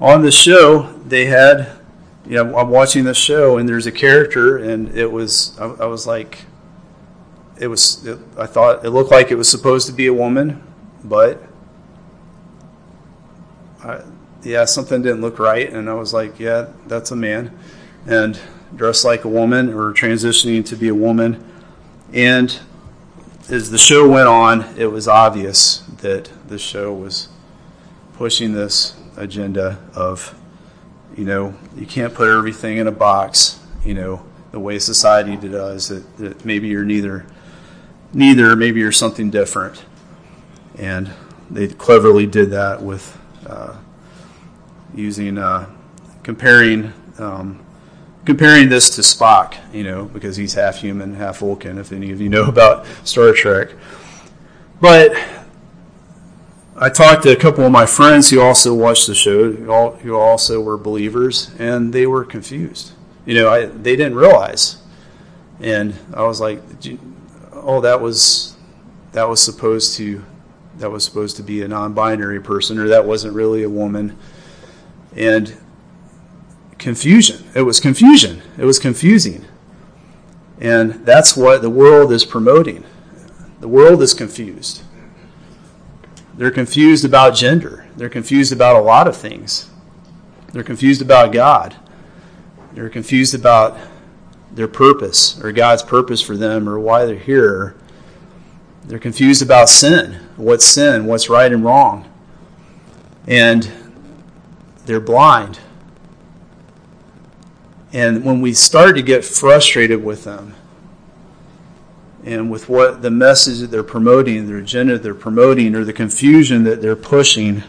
[0.00, 1.72] on the show they had,
[2.28, 5.86] you know, I'm watching this show and there's a character, and it was I, I
[5.86, 6.44] was like,
[7.58, 10.62] it was it, I thought it looked like it was supposed to be a woman,
[11.04, 11.42] but
[13.82, 14.02] I,
[14.42, 17.56] yeah, something didn't look right, and I was like, yeah, that's a man,
[18.06, 18.38] and
[18.74, 21.44] dressed like a woman or transitioning to be a woman,
[22.12, 22.58] and
[23.48, 27.28] as the show went on, it was obvious that the show was
[28.14, 30.34] pushing this agenda of,
[31.16, 35.88] you know, you can't put everything in a box, you know, the way society does.
[35.88, 37.26] That, that maybe you're neither,
[38.12, 38.54] neither.
[38.54, 39.84] Maybe you're something different,
[40.78, 41.10] and
[41.50, 43.76] they cleverly did that with uh,
[44.94, 45.70] using uh,
[46.22, 47.64] comparing um,
[48.26, 51.78] comparing this to Spock, you know, because he's half human, half Vulcan.
[51.78, 53.70] If any of you know about Star Trek,
[54.80, 55.16] but
[56.78, 60.60] I talked to a couple of my friends who also watched the show, who also
[60.60, 62.92] were believers, and they were confused.
[63.24, 64.76] You know, I, they didn't realize,
[65.58, 66.62] and I was like,
[67.52, 68.56] "Oh, that was
[69.12, 70.22] that was supposed to
[70.76, 74.18] that was supposed to be a non-binary person, or that wasn't really a woman."
[75.14, 75.56] And
[76.78, 77.42] confusion.
[77.54, 78.42] It was confusion.
[78.58, 79.46] It was confusing.
[80.60, 82.84] And that's what the world is promoting.
[83.60, 84.82] The world is confused.
[86.36, 87.86] They're confused about gender.
[87.96, 89.70] They're confused about a lot of things.
[90.52, 91.76] They're confused about God.
[92.72, 93.78] They're confused about
[94.52, 97.76] their purpose or God's purpose for them or why they're here.
[98.84, 100.20] They're confused about sin.
[100.36, 101.06] What's sin?
[101.06, 102.10] What's right and wrong?
[103.26, 103.70] And
[104.84, 105.58] they're blind.
[107.92, 110.54] And when we start to get frustrated with them
[112.26, 116.64] and with what the message that they're promoting, their agenda they're promoting, or the confusion
[116.64, 117.62] that they're pushing,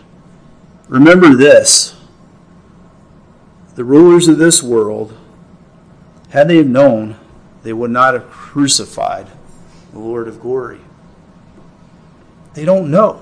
[0.90, 1.96] remember this.
[3.76, 5.16] The rulers of this world,
[6.30, 7.16] had they known,
[7.64, 9.28] they would not have crucified
[9.94, 10.82] the Lord of glory.
[12.54, 13.22] They don't know.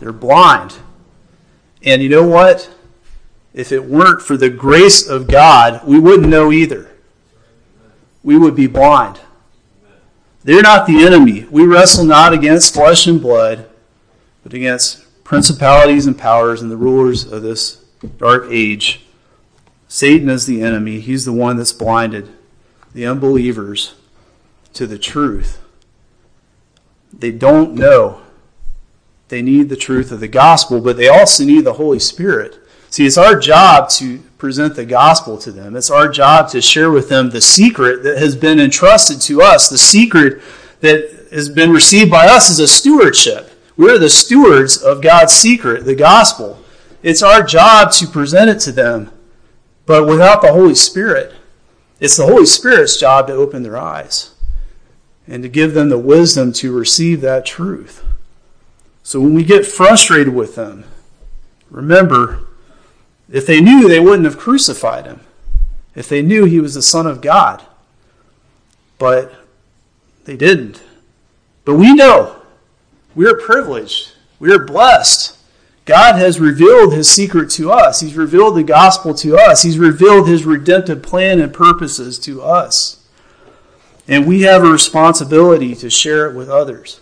[0.00, 0.78] They're blind.
[1.82, 2.72] And you know what?
[3.58, 6.90] if it weren't for the grace of God, we wouldn't know either.
[8.22, 9.20] We would be blind.
[10.48, 11.44] They're not the enemy.
[11.50, 13.68] We wrestle not against flesh and blood,
[14.42, 17.84] but against principalities and powers and the rulers of this
[18.16, 19.04] dark age.
[19.88, 21.00] Satan is the enemy.
[21.00, 22.30] He's the one that's blinded
[22.94, 23.96] the unbelievers
[24.72, 25.60] to the truth.
[27.12, 28.22] They don't know.
[29.28, 32.58] They need the truth of the gospel, but they also need the Holy Spirit
[32.90, 35.76] See, it's our job to present the gospel to them.
[35.76, 39.68] It's our job to share with them the secret that has been entrusted to us,
[39.68, 40.40] the secret
[40.80, 43.50] that has been received by us as a stewardship.
[43.76, 46.62] We're the stewards of God's secret, the gospel.
[47.02, 49.10] It's our job to present it to them.
[49.86, 51.34] But without the Holy Spirit,
[51.98, 54.34] it's the Holy Spirit's job to open their eyes
[55.26, 58.04] and to give them the wisdom to receive that truth.
[59.02, 60.84] So when we get frustrated with them,
[61.70, 62.47] remember
[63.30, 65.20] if they knew, they wouldn't have crucified him.
[65.94, 67.62] If they knew he was the Son of God.
[68.98, 69.32] But
[70.24, 70.82] they didn't.
[71.64, 72.36] But we know.
[73.14, 74.12] We are privileged.
[74.38, 75.36] We are blessed.
[75.84, 78.00] God has revealed his secret to us.
[78.00, 79.62] He's revealed the gospel to us.
[79.62, 83.06] He's revealed his redemptive plan and purposes to us.
[84.06, 87.00] And we have a responsibility to share it with others.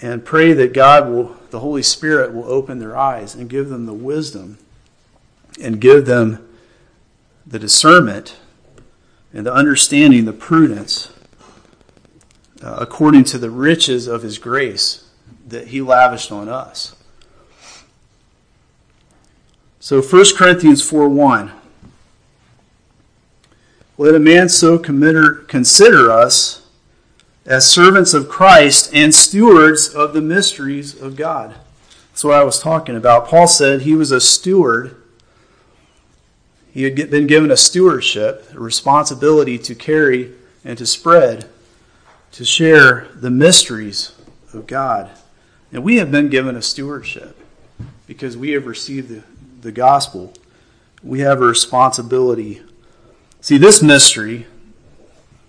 [0.00, 3.86] And pray that God will the Holy Spirit will open their eyes and give them
[3.86, 4.58] the wisdom
[5.60, 6.46] and give them
[7.46, 8.36] the discernment
[9.32, 11.12] and the understanding, the prudence,
[12.62, 15.08] uh, according to the riches of His grace
[15.46, 16.96] that He lavished on us.
[19.78, 21.52] So 1 Corinthians 4 1.
[23.98, 26.65] let a man so consider us
[27.46, 31.54] as servants of Christ and stewards of the mysteries of God.
[32.10, 33.28] That's what I was talking about.
[33.28, 34.96] Paul said he was a steward.
[36.72, 40.32] He had been given a stewardship, a responsibility to carry
[40.64, 41.48] and to spread,
[42.32, 44.12] to share the mysteries
[44.52, 45.10] of God.
[45.72, 47.36] And we have been given a stewardship
[48.06, 49.22] because we have received the,
[49.60, 50.32] the gospel.
[51.02, 52.62] We have a responsibility.
[53.40, 54.46] See, this mystery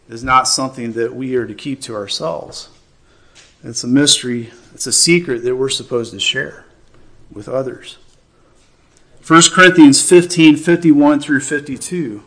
[0.10, 2.70] is not something that we are to keep to ourselves.
[3.64, 6.66] It's a mystery, it's a secret that we're supposed to share
[7.32, 7.98] with others.
[9.26, 12.24] 1 Corinthians 15 51 through 52.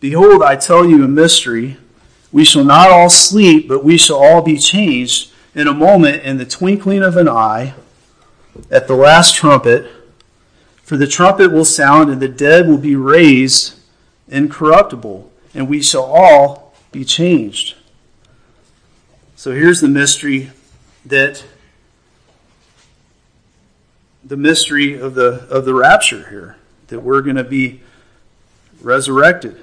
[0.00, 1.78] Behold, I tell you a mystery.
[2.30, 6.36] We shall not all sleep, but we shall all be changed in a moment, in
[6.36, 7.74] the twinkling of an eye,
[8.70, 9.90] at the last trumpet.
[10.82, 13.74] For the trumpet will sound, and the dead will be raised
[14.28, 17.76] incorruptible, and we shall all be changed.
[19.36, 20.50] So here's the mystery
[21.06, 21.44] that
[24.24, 26.56] the mystery of the of the rapture here
[26.88, 27.80] that we're going to be
[28.80, 29.60] resurrected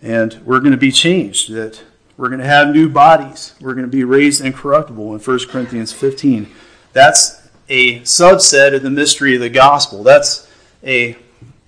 [0.00, 1.82] and we're going to be changed that
[2.16, 3.54] we're going to have new bodies.
[3.60, 6.48] We're going to be raised incorruptible in 1 Corinthians 15.
[6.92, 10.04] That's a subset of the mystery of the gospel.
[10.04, 10.48] That's
[10.84, 11.16] a,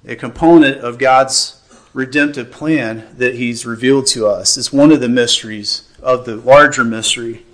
[0.06, 1.60] a component of God's
[1.96, 4.58] redemptive plan that He's revealed to us.
[4.58, 7.46] It's one of the mysteries of the larger mystery,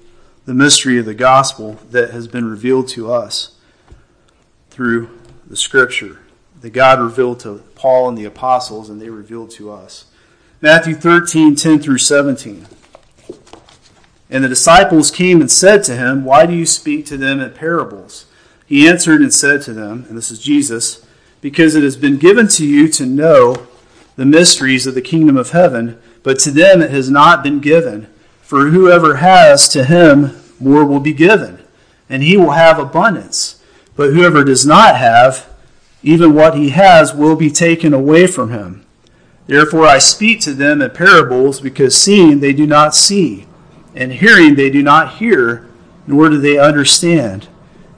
[0.46, 3.52] the mystery of the gospel that has been revealed to us
[4.68, 5.16] through
[5.46, 6.18] the Scripture
[6.60, 10.06] that God revealed to Paul and the apostles, and they revealed to us.
[10.60, 12.66] Matthew 13, 10 through 17.
[14.28, 17.52] And the disciples came and said to him, Why do you speak to them in
[17.52, 18.26] parables?
[18.66, 21.06] He answered and said to them, and this is Jesus,
[21.40, 23.68] Because it has been given to you to know
[24.16, 28.06] the mysteries of the kingdom of heaven, but to them it has not been given.
[28.42, 31.62] For whoever has, to him more will be given,
[32.08, 33.62] and he will have abundance.
[33.96, 35.48] But whoever does not have,
[36.02, 38.84] even what he has will be taken away from him.
[39.46, 43.46] Therefore I speak to them in parables, because seeing they do not see
[43.94, 45.68] and hearing they do not hear,
[46.06, 47.48] nor do they understand.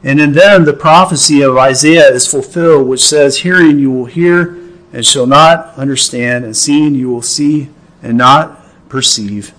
[0.02, 4.58] And in them the prophecy of Isaiah is fulfilled, which says, Hearing you will hear
[4.94, 7.68] and shall not understand, and seeing you will see
[8.00, 9.52] and not perceive.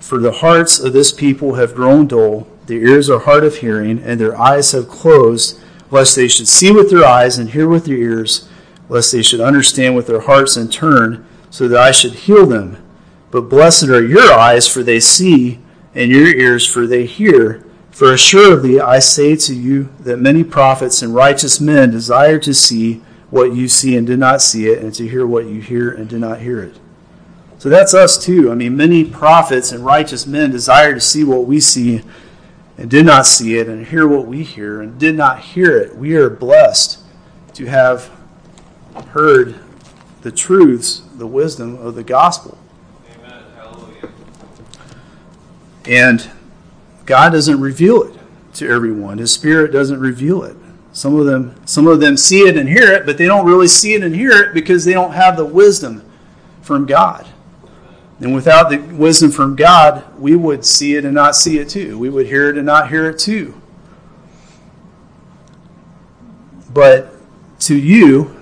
[0.00, 4.00] For the hearts of this people have grown dull, their ears are hard of hearing,
[4.00, 5.60] and their eyes have closed,
[5.92, 8.48] lest they should see with their eyes and hear with their ears,
[8.88, 12.82] lest they should understand with their hearts and turn, so that I should heal them.
[13.30, 15.60] But blessed are your eyes, for they see,
[15.94, 17.64] and your ears, for they hear.
[17.92, 23.02] For assuredly I say to you that many prophets and righteous men desire to see
[23.30, 26.08] what you see and did not see it, and to hear what you hear and
[26.08, 26.78] did not hear it.
[27.58, 28.50] So that's us too.
[28.52, 32.02] I mean, many prophets and righteous men desire to see what we see
[32.78, 35.96] and did not see it, and hear what we hear and did not hear it.
[35.96, 37.00] We are blessed
[37.54, 38.10] to have
[39.08, 39.54] heard
[40.20, 42.58] the truths, the wisdom of the gospel.
[43.18, 43.42] Amen.
[43.56, 44.10] Hallelujah.
[45.86, 46.30] And
[47.06, 48.14] God doesn't reveal it
[48.54, 49.18] to everyone.
[49.18, 50.56] His spirit doesn't reveal it.
[50.96, 53.68] Some of them some of them see it and hear it, but they don't really
[53.68, 56.02] see it and hear it because they don't have the wisdom
[56.62, 57.28] from God.
[58.18, 61.98] And without the wisdom from God, we would see it and not see it too.
[61.98, 63.60] We would hear it and not hear it too.
[66.72, 67.12] But
[67.60, 68.34] to you,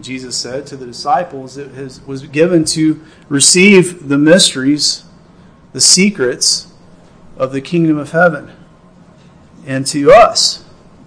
[0.00, 5.04] Jesus said to the disciples, it has, was given to receive the mysteries,
[5.72, 6.74] the secrets
[7.36, 8.50] of the kingdom of heaven.
[9.64, 10.65] And to us,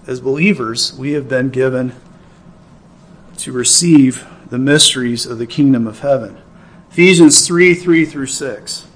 [0.10, 1.94] as believers, we have been given
[3.38, 6.36] to receive the mysteries of the kingdom of heaven.
[6.90, 8.88] Ephesians 3 3 through 6.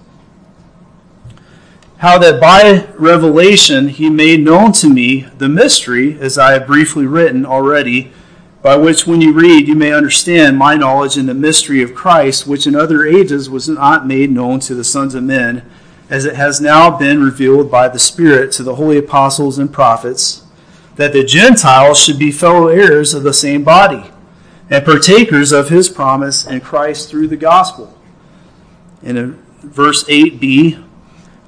[1.98, 7.06] How that by revelation he made known to me the mystery, as I have briefly
[7.06, 8.12] written already,
[8.64, 12.48] by which when you read you may understand my knowledge in the mystery of Christ,
[12.48, 15.62] which in other ages was not made known to the sons of men
[16.10, 20.43] as it has now been revealed by the Spirit to the holy apostles and prophets,
[20.96, 24.12] that the Gentiles should be fellow heirs of the same body,
[24.70, 27.98] and partakers of his promise in Christ through the gospel.
[29.02, 30.84] In verse 8b,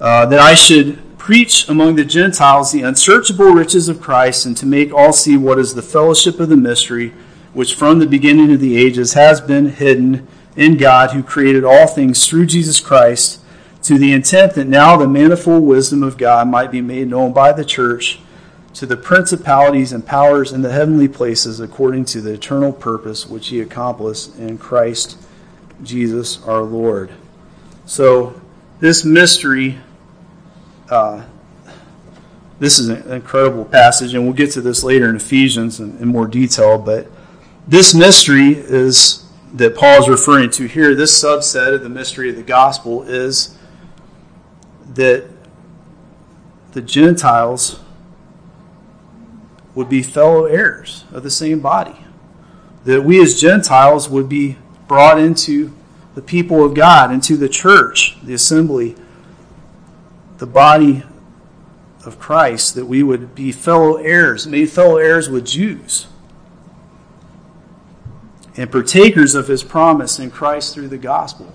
[0.01, 4.65] uh, that I should preach among the Gentiles the unsearchable riches of Christ, and to
[4.65, 7.13] make all see what is the fellowship of the mystery,
[7.53, 11.87] which from the beginning of the ages has been hidden in God, who created all
[11.87, 13.41] things through Jesus Christ
[13.83, 17.51] to the intent that now the manifold wisdom of God might be made known by
[17.51, 18.19] the church
[18.75, 23.47] to the principalities and powers in the heavenly places according to the eternal purpose which
[23.47, 25.17] he accomplished in Christ
[25.81, 27.11] Jesus our Lord.
[27.85, 28.39] So,
[28.81, 29.77] this mystery,
[30.89, 31.23] uh,
[32.59, 36.09] this is an incredible passage, and we'll get to this later in Ephesians in, in
[36.09, 37.07] more detail, but
[37.67, 39.23] this mystery is
[39.53, 43.57] that Paul is referring to here, this subset of the mystery of the gospel is
[44.95, 45.29] that
[46.73, 47.79] the Gentiles
[49.75, 51.97] would be fellow heirs of the same body.
[52.85, 54.57] That we as Gentiles would be
[54.87, 55.73] brought into
[56.15, 58.95] the people of God, into the church, the assembly,
[60.37, 61.03] the body
[62.05, 66.07] of Christ, that we would be fellow heirs, made fellow heirs with Jews,
[68.55, 71.53] and partakers of his promise in Christ through the gospel.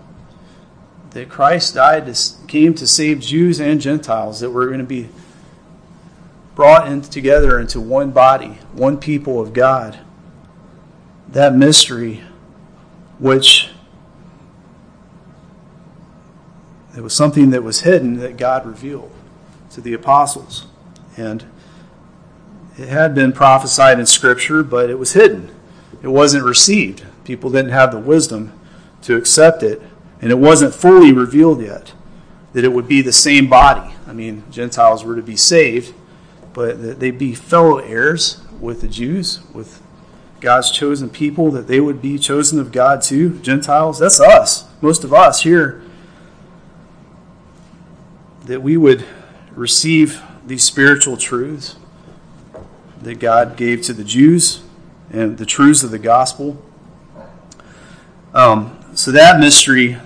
[1.11, 5.09] That Christ died, to, came to save Jews and Gentiles, that we're going to be
[6.61, 9.99] brought in together into one body, one people of God.
[11.27, 12.23] That mystery,
[13.19, 13.71] which
[16.95, 19.11] it was something that was hidden that God revealed
[19.71, 20.67] to the apostles.
[21.17, 21.47] And
[22.77, 25.51] it had been prophesied in Scripture, but it was hidden.
[26.03, 27.07] It wasn't received.
[27.25, 28.53] People didn't have the wisdom
[29.05, 29.81] to accept it,
[30.21, 31.95] and it wasn't fully revealed yet
[32.53, 33.95] that it would be the same body.
[34.07, 35.95] I mean, Gentiles were to be saved,
[36.53, 39.82] but that they be fellow heirs with the Jews, with
[40.40, 43.38] God's chosen people, that they would be chosen of God too.
[43.40, 45.82] Gentiles, that's us, most of us here.
[48.46, 49.05] That we would
[49.55, 51.76] receive these spiritual truths
[53.03, 54.62] that God gave to the Jews
[55.11, 56.61] and the truths of the gospel.
[58.32, 59.98] Um, so that mystery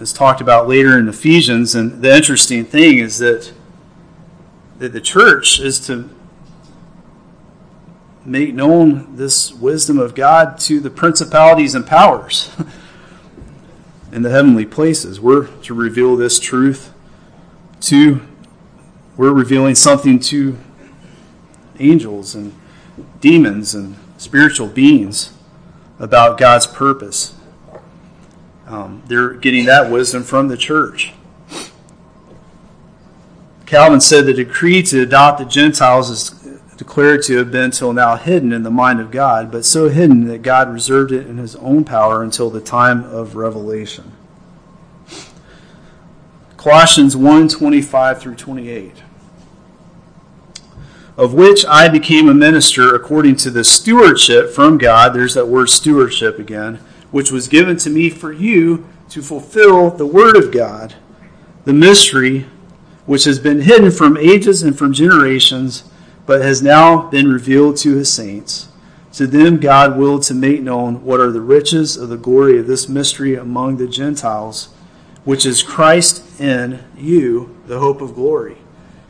[0.00, 3.52] is talked about later in Ephesians, and the interesting thing is that
[4.80, 6.08] that the church is to
[8.24, 12.50] make known this wisdom of God to the principalities and powers
[14.12, 15.20] in the heavenly places.
[15.20, 16.94] We're to reveal this truth
[17.82, 18.22] to,
[19.18, 20.56] we're revealing something to
[21.78, 22.54] angels and
[23.20, 25.34] demons and spiritual beings
[25.98, 27.34] about God's purpose.
[28.66, 31.12] Um, they're getting that wisdom from the church.
[33.70, 36.30] Calvin said the decree to adopt the Gentiles is
[36.76, 40.26] declared to have been till now hidden in the mind of God, but so hidden
[40.26, 44.10] that God reserved it in his own power until the time of revelation.
[46.56, 49.04] Colossians 1 25 through 28.
[51.16, 55.70] Of which I became a minister according to the stewardship from God, there's that word
[55.70, 56.80] stewardship again,
[57.12, 60.96] which was given to me for you to fulfill the word of God,
[61.66, 62.46] the mystery
[63.10, 65.82] which has been hidden from ages and from generations,
[66.26, 68.68] but has now been revealed to his saints.
[69.14, 72.68] To them God willed to make known what are the riches of the glory of
[72.68, 74.68] this mystery among the Gentiles,
[75.24, 78.58] which is Christ in you, the hope of glory.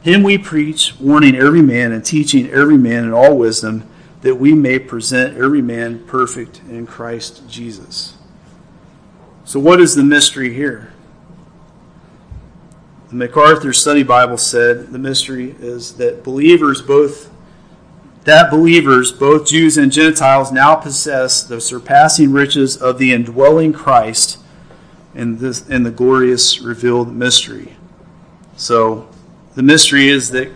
[0.00, 3.86] Him we preach, warning every man and teaching every man in all wisdom,
[4.22, 8.16] that we may present every man perfect in Christ Jesus.
[9.44, 10.89] So, what is the mystery here?
[13.10, 17.28] The MacArthur Study Bible said the mystery is that believers both
[18.22, 24.38] that believers, both Jews and Gentiles, now possess the surpassing riches of the indwelling Christ
[25.12, 27.74] in this in the glorious revealed mystery.
[28.56, 29.08] So
[29.56, 30.52] the mystery is that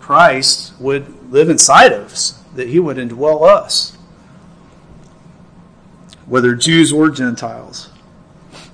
[0.00, 3.98] Christ would live inside of us, that he would indwell us,
[6.24, 7.90] whether Jews or Gentiles.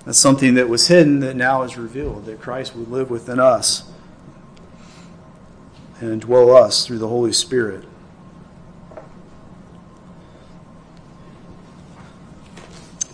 [0.05, 3.89] That's something that was hidden that now is revealed, that Christ would live within us
[6.01, 7.85] and dwell us through the Holy Spirit.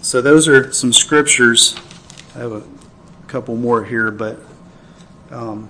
[0.01, 1.78] So, those are some scriptures.
[2.34, 2.62] I have a
[3.26, 4.41] couple more here, but
[5.30, 5.68] um,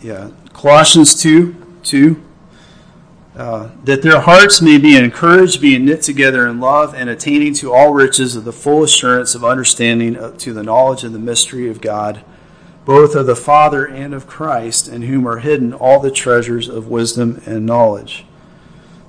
[0.00, 0.30] yeah.
[0.54, 2.29] Colossians 2 2.
[3.36, 7.72] Uh, that their hearts may be encouraged, being knit together in love, and attaining to
[7.72, 11.80] all riches of the full assurance of understanding to the knowledge of the mystery of
[11.80, 12.24] God,
[12.84, 16.88] both of the Father and of Christ, in whom are hidden all the treasures of
[16.88, 18.26] wisdom and knowledge.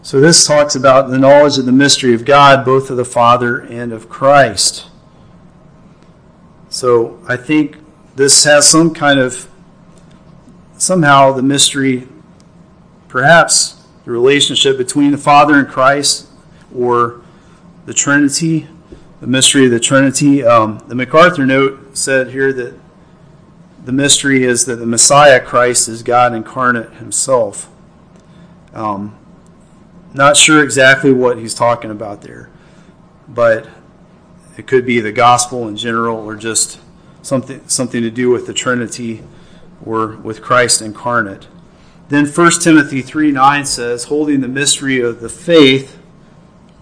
[0.04, 3.60] So this talks about the knowledge of the mystery of God, both of the Father
[3.60, 4.86] and of Christ.
[6.70, 7.78] So I think
[8.16, 9.50] this has some kind of
[10.78, 12.08] somehow the mystery,
[13.08, 16.28] perhaps the relationship between the Father and Christ
[16.76, 17.22] or
[17.86, 18.68] the Trinity,
[19.20, 20.44] the mystery of the Trinity.
[20.44, 22.80] Um, the MacArthur note said here that
[23.84, 27.70] the mystery is that the Messiah Christ is God incarnate himself.
[28.74, 29.18] Um,
[30.14, 32.50] not sure exactly what he's talking about there,
[33.28, 33.68] but
[34.58, 36.80] It could be the gospel in general or just
[37.22, 39.24] something, something to do with the Trinity
[39.86, 41.48] or with Christ incarnate.
[42.12, 45.98] Then 1 Timothy 3 9 says, holding the mystery of the faith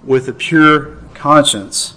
[0.03, 1.93] with a pure conscience.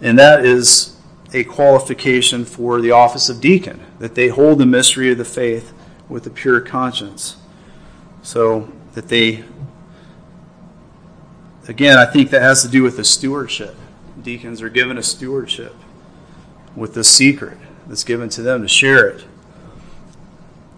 [0.00, 0.96] And that is
[1.32, 5.72] a qualification for the office of deacon, that they hold the mystery of the faith
[6.08, 7.36] with a pure conscience.
[8.22, 9.44] So that they,
[11.68, 13.76] again, I think that has to do with the stewardship.
[14.20, 15.76] Deacons are given a stewardship
[16.74, 19.24] with the secret that's given to them to share it.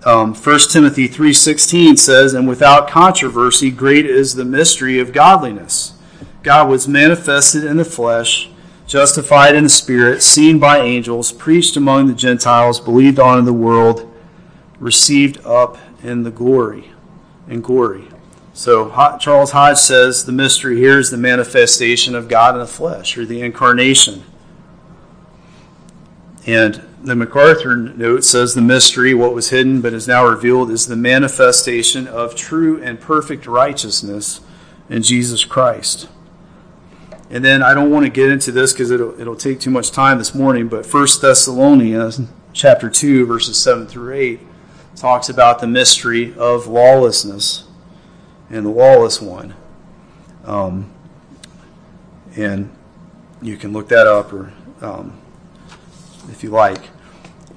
[0.04, 5.92] Um, 1 Timothy 3.16 says, And without controversy, great is the mystery of godliness.
[6.42, 8.50] God was manifested in the flesh,
[8.86, 13.52] justified in the spirit, seen by angels, preached among the Gentiles, believed on in the
[13.52, 14.10] world,
[14.78, 16.92] received up in the glory.
[17.46, 18.08] In glory.
[18.54, 18.88] So
[19.18, 23.26] Charles Hodge says the mystery here is the manifestation of God in the flesh, or
[23.26, 24.24] the incarnation.
[26.46, 30.86] And the MacArthur note says the mystery, what was hidden but is now revealed, is
[30.86, 34.40] the manifestation of true and perfect righteousness
[34.88, 36.08] in Jesus Christ.
[37.30, 39.92] And then I don't want to get into this because it'll, it'll take too much
[39.92, 42.20] time this morning, but First Thessalonians
[42.52, 44.40] chapter 2, verses 7 through 8,
[44.96, 47.64] talks about the mystery of lawlessness
[48.50, 49.54] and the lawless one.
[50.44, 50.92] Um,
[52.36, 52.70] and
[53.40, 55.19] you can look that up or um,
[56.30, 56.80] if you like.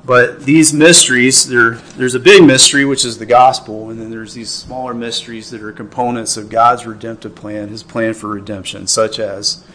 [0.05, 4.49] But these mysteries, there's a big mystery, which is the gospel, and then there's these
[4.49, 9.65] smaller mysteries that are components of God's redemptive plan, his plan for redemption, such as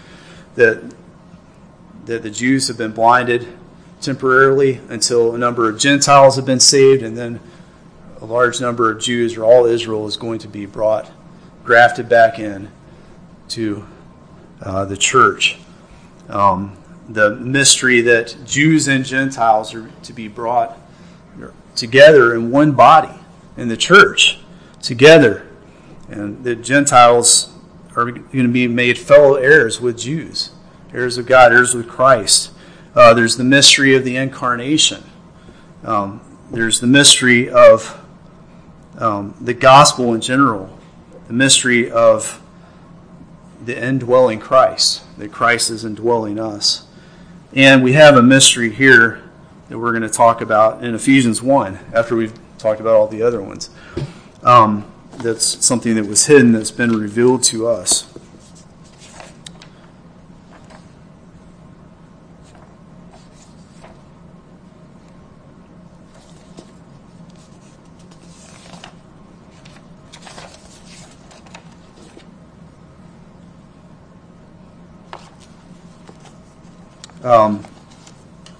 [0.56, 0.94] that,
[2.04, 3.48] that the Jews have been blinded
[4.02, 7.40] temporarily until a number of Gentiles have been saved, and then
[8.20, 11.10] a large number of Jews, or all Israel, is going to be brought,
[11.64, 12.70] grafted back in
[13.48, 13.86] to
[14.60, 15.58] uh, the church.
[16.28, 16.77] Um,
[17.08, 20.78] the mystery that Jews and Gentiles are to be brought
[21.74, 23.18] together in one body
[23.56, 24.40] in the church,
[24.82, 25.46] together.
[26.08, 27.52] And the Gentiles
[27.96, 30.50] are going to be made fellow heirs with Jews,
[30.92, 32.50] heirs of God, heirs with Christ.
[32.94, 35.04] Uh, there's the mystery of the incarnation.
[35.84, 38.04] Um, there's the mystery of
[38.98, 40.78] um, the gospel in general,
[41.26, 42.42] the mystery of
[43.64, 46.87] the indwelling Christ, that Christ is indwelling us.
[47.54, 49.22] And we have a mystery here
[49.70, 53.22] that we're going to talk about in Ephesians 1 after we've talked about all the
[53.22, 53.70] other ones.
[54.42, 58.07] Um, that's something that was hidden that's been revealed to us.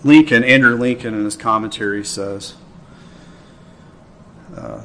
[0.05, 2.55] Lincoln, Andrew Lincoln, in his commentary says,
[4.55, 4.83] uh,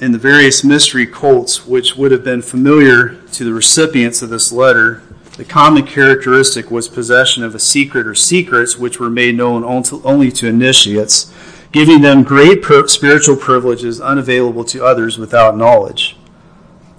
[0.00, 4.50] in the various mystery cults which would have been familiar to the recipients of this
[4.52, 5.02] letter,
[5.36, 10.32] the common characteristic was possession of a secret or secrets which were made known only
[10.32, 11.30] to initiates,
[11.72, 16.16] giving them great spiritual privileges unavailable to others without knowledge.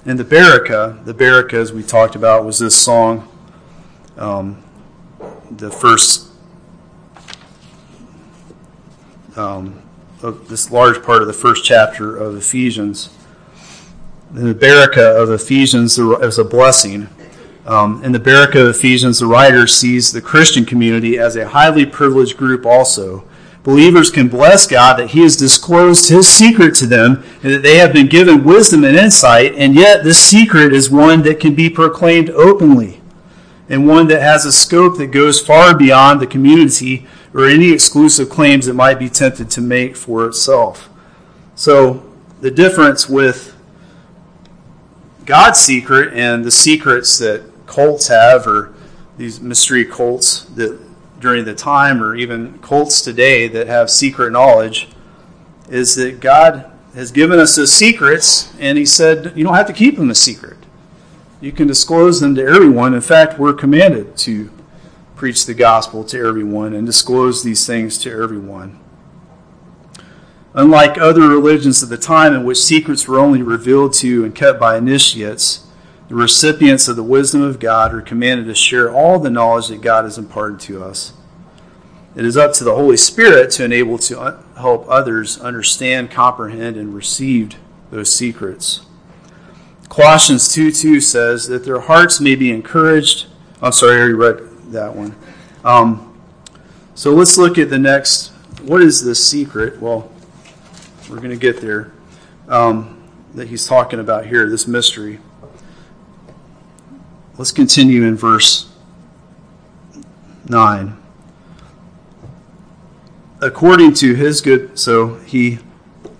[0.05, 3.27] In the Baraka, the Baraka, as we talked about, was this song.
[5.51, 6.29] The first
[9.35, 9.81] um,
[10.21, 13.09] of this large part of the first chapter of Ephesians.
[14.31, 17.09] The Baraka of Ephesians is a blessing.
[17.65, 21.85] Um, in the Baraka of Ephesians, the writer sees the Christian community as a highly
[21.85, 23.23] privileged group also.
[23.63, 27.77] Believers can bless God that He has disclosed His secret to them and that they
[27.77, 31.69] have been given wisdom and insight, and yet this secret is one that can be
[31.69, 32.98] proclaimed openly
[33.69, 38.29] and one that has a scope that goes far beyond the community or any exclusive
[38.29, 40.89] claims it might be tempted to make for itself.
[41.55, 42.03] So,
[42.41, 43.55] the difference with
[45.25, 48.73] God's secret and the secrets that cults have, or
[49.17, 50.79] these mystery cults that
[51.19, 54.89] during the time, or even cults today that have secret knowledge,
[55.69, 59.73] is that God has given us those secrets, and He said, You don't have to
[59.73, 60.58] keep them a secret.
[61.41, 62.93] You can disclose them to everyone.
[62.93, 64.51] In fact, we're commanded to
[65.15, 68.79] preach the gospel to everyone and disclose these things to everyone.
[70.53, 74.59] Unlike other religions of the time in which secrets were only revealed to and kept
[74.59, 75.65] by initiates,
[76.09, 79.81] the recipients of the wisdom of God are commanded to share all the knowledge that
[79.81, 81.13] God has imparted to us.
[82.15, 86.95] It is up to the Holy Spirit to enable to help others understand, comprehend, and
[86.95, 87.55] receive
[87.91, 88.81] those secrets.
[89.99, 93.27] Colossians 2 2 says that their hearts may be encouraged
[93.61, 95.13] I'm sorry, I already read that one.
[95.65, 96.17] Um,
[96.95, 98.29] so let's look at the next.
[98.61, 99.81] What is the secret?
[99.81, 100.09] Well,
[101.09, 101.91] we're going to get there.
[102.47, 103.03] Um,
[103.35, 105.19] that he's talking about here, this mystery.
[107.37, 108.71] Let's continue in verse
[110.47, 110.95] 9.
[113.41, 115.59] According to his good, so he,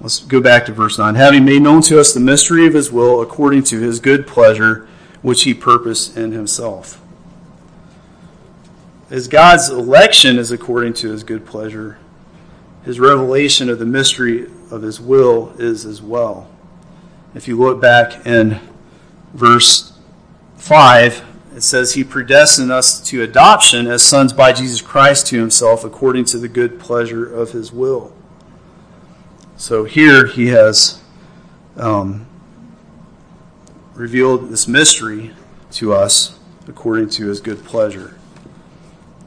[0.02, 1.16] let's go back to verse 9.
[1.16, 4.88] Having made known to us the mystery of his will according to his good pleasure,
[5.22, 7.02] which he purposed in himself.
[9.10, 11.98] As God's election is according to his good pleasure,
[12.84, 16.50] his revelation of the mystery of his will is as well.
[17.36, 18.60] If you look back in
[19.34, 19.94] verse
[20.58, 21.26] 5,
[21.56, 26.26] it says, He predestined us to adoption as sons by Jesus Christ to Himself according
[26.26, 28.14] to the good pleasure of His will.
[29.60, 31.02] So here He has
[31.76, 32.26] um,
[33.94, 35.36] revealed this mystery
[35.72, 38.18] to us according to His good pleasure.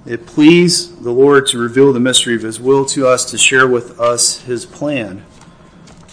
[0.07, 3.69] It pleased the Lord to reveal the mystery of His will to us, to share
[3.69, 5.23] with us His plan.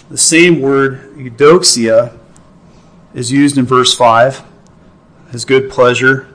[0.09, 2.17] The same word, eudokia,
[3.13, 4.43] is used in verse 5,
[5.32, 6.28] His good pleasure.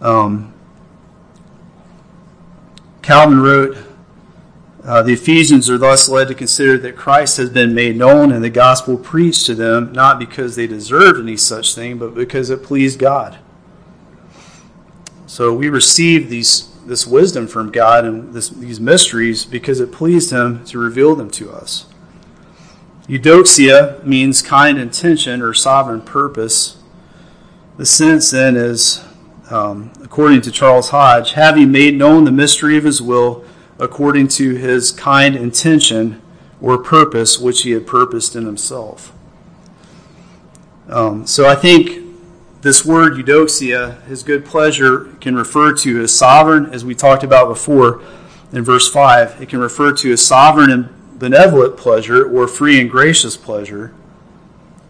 [0.00, 0.52] Um,
[3.02, 3.87] Calvin wrote,
[4.84, 8.42] uh, The Ephesians are thus led to consider that Christ has been made known and
[8.42, 12.62] the gospel preached to them, not because they deserved any such thing, but because it
[12.62, 13.38] pleased God.
[15.26, 20.30] So we receive these, this wisdom from God and this, these mysteries because it pleased
[20.30, 21.86] Him to reveal them to us.
[23.08, 26.76] Eudokia means kind intention or sovereign purpose.
[27.76, 29.04] The sense then is,
[29.50, 33.44] um, according to Charles Hodge, having made known the mystery of His will
[33.78, 36.20] according to His kind intention
[36.60, 39.12] or purpose which He had purposed in Himself.
[40.88, 42.08] Um, so I think
[42.62, 47.48] this word eudokia, his good pleasure, can refer to his sovereign, as we talked about
[47.48, 48.02] before
[48.52, 49.40] in verse 5.
[49.40, 53.92] It can refer to his sovereign and benevolent pleasure or free and gracious pleasure.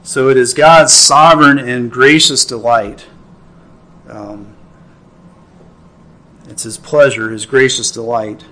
[0.03, 3.07] So it is God's sovereign and gracious delight.
[4.09, 4.55] Um,
[6.49, 8.45] it's his pleasure, his gracious delight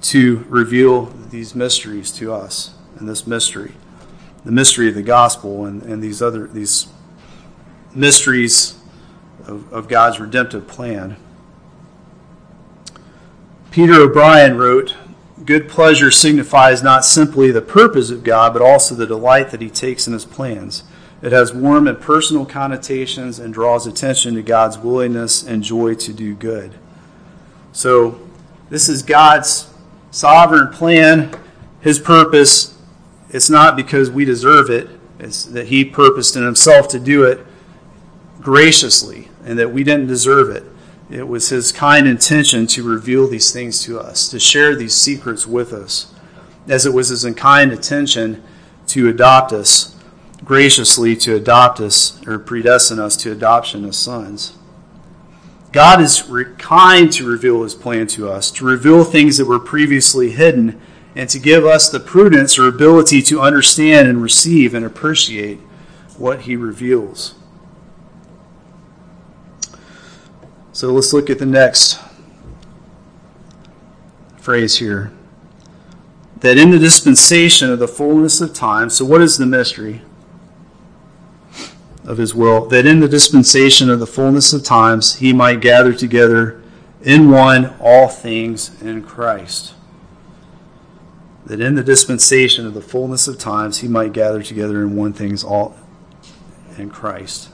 [0.00, 3.72] to reveal these mysteries to us and this mystery
[4.44, 6.86] the mystery of the gospel and, and these other these
[7.94, 8.78] mysteries
[9.46, 11.16] of, of God's redemptive plan.
[13.70, 14.94] Peter O'Brien wrote,
[15.44, 19.70] Good pleasure signifies not simply the purpose of God, but also the delight that he
[19.70, 20.82] takes in his plans.
[21.22, 26.12] It has warm and personal connotations and draws attention to God's willingness and joy to
[26.12, 26.74] do good.
[27.72, 28.20] So,
[28.70, 29.72] this is God's
[30.10, 31.34] sovereign plan,
[31.80, 32.76] his purpose.
[33.30, 34.88] It's not because we deserve it,
[35.18, 37.44] it's that he purposed in himself to do it
[38.40, 40.64] graciously and that we didn't deserve it.
[41.10, 45.46] It was his kind intention to reveal these things to us, to share these secrets
[45.46, 46.12] with us,
[46.68, 48.42] as it was his kind intention
[48.88, 49.96] to adopt us,
[50.44, 54.57] graciously to adopt us or predestine us to adoption as sons.
[55.72, 56.22] God is
[56.58, 60.80] kind to reveal his plan to us, to reveal things that were previously hidden,
[61.14, 65.58] and to give us the prudence or ability to understand and receive and appreciate
[66.16, 67.34] what he reveals.
[70.72, 71.98] So let's look at the next
[74.38, 75.12] phrase here.
[76.40, 80.02] That in the dispensation of the fullness of time, so what is the mystery
[82.08, 82.66] of his will?
[82.66, 86.60] That in the dispensation of the fullness of times he might gather together
[87.02, 89.74] in one all things in Christ.
[91.46, 95.12] That in the dispensation of the fullness of times he might gather together in one
[95.12, 95.76] things all
[96.76, 97.50] in Christ.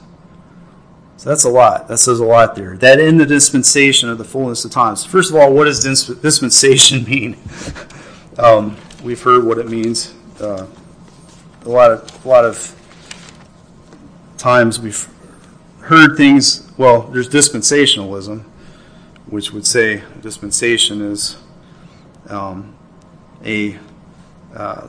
[1.17, 1.87] So that's a lot.
[1.87, 2.77] That says a lot there.
[2.77, 5.03] That in the dispensation of the fullness of times.
[5.03, 7.37] First of all, what does dispensation mean?
[8.37, 10.13] um, we've heard what it means.
[10.39, 10.65] Uh,
[11.65, 12.75] a lot of a lot of
[14.45, 15.09] times we've
[15.79, 16.71] heard things.
[16.77, 18.43] Well, there's dispensationalism,
[19.25, 21.37] which would say dispensation is
[22.29, 22.75] um,
[23.43, 23.79] a
[24.55, 24.87] uh,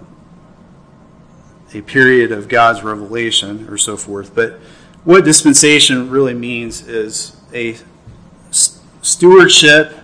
[1.73, 4.61] a period of God's revelation or so forth, but
[5.05, 7.79] what dispensation really means is a
[8.51, 9.97] stewardship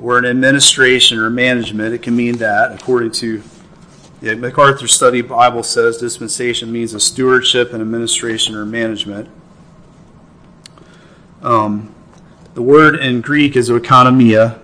[0.00, 1.94] or an administration or management.
[1.94, 3.42] It can mean that, according to
[4.22, 9.28] the MacArthur Study Bible says dispensation means a stewardship and administration or management.
[11.42, 11.92] Um,
[12.54, 14.60] the word in Greek is oikonomia,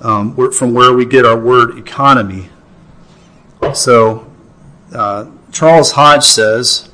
[0.00, 2.48] um, from where we get our word economy.
[3.74, 4.30] So,
[4.94, 6.88] uh, Charles Hodge says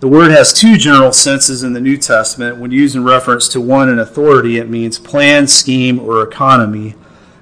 [0.00, 2.58] The word has two general senses in the New Testament.
[2.58, 6.94] When used in reference to one in authority, it means plan, scheme, or economy.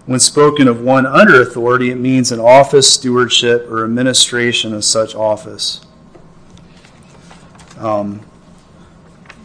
[0.07, 5.17] When spoken of one under authority, it means an office, stewardship, or administration of such
[5.17, 5.85] office.
[7.79, 8.25] Um,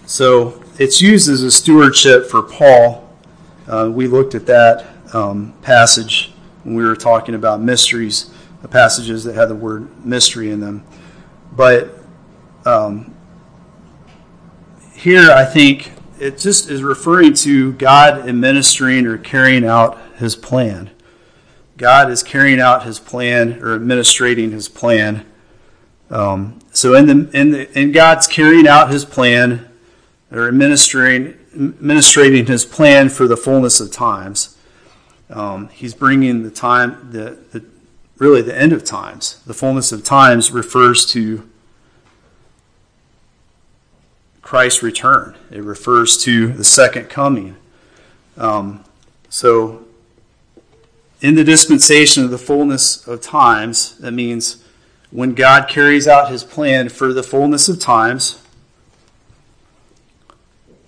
[0.06, 3.10] so it's used as a stewardship for Paul.
[3.68, 6.32] Uh, we looked at that um, passage
[6.64, 8.32] when we were talking about mysteries,
[8.62, 10.84] the passages that had the word mystery in them.
[11.54, 11.98] But
[12.66, 13.16] um,
[14.94, 20.90] here, I think it just is referring to God administering or carrying out his plan.
[21.78, 25.26] God is carrying out his plan or administrating his plan.
[26.10, 29.70] Um, so in the, in the in God's carrying out his plan
[30.32, 34.58] or administering administrating his plan for the fullness of times.
[35.30, 37.64] Um, he's bringing the time the, the
[38.18, 39.42] really the end of times.
[39.46, 41.50] The fullness of times refers to
[44.42, 45.36] Christ's return.
[45.50, 47.56] It refers to the second coming.
[48.38, 48.84] Um,
[49.30, 49.86] so,
[51.22, 54.64] in the dispensation of the fullness of times, that means
[55.12, 58.42] when God carries out his plan for the fullness of times,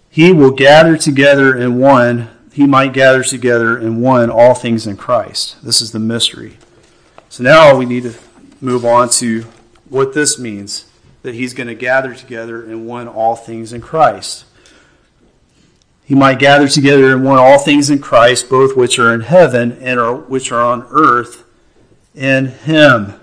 [0.09, 4.97] he will gather together in one, he might gather together in one all things in
[4.97, 5.63] Christ.
[5.63, 6.57] This is the mystery.
[7.29, 8.13] So now we need to
[8.61, 9.43] move on to
[9.89, 10.85] what this means
[11.23, 14.45] that he's going to gather together in one all things in Christ.
[16.13, 19.79] He might gather together in one all things in Christ, both which are in heaven
[19.81, 21.43] and are, which are on earth
[22.13, 23.19] in him.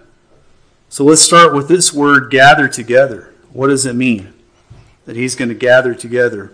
[0.88, 3.32] So let's start with this word gather together.
[3.52, 4.32] What does it mean?
[5.04, 6.50] That he's going to gather together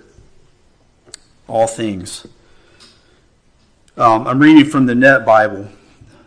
[1.49, 2.27] all things.
[3.97, 5.71] Um, I'm reading from the Net Bible.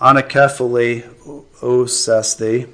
[0.00, 1.04] anakephale
[1.62, 2.68] osaste.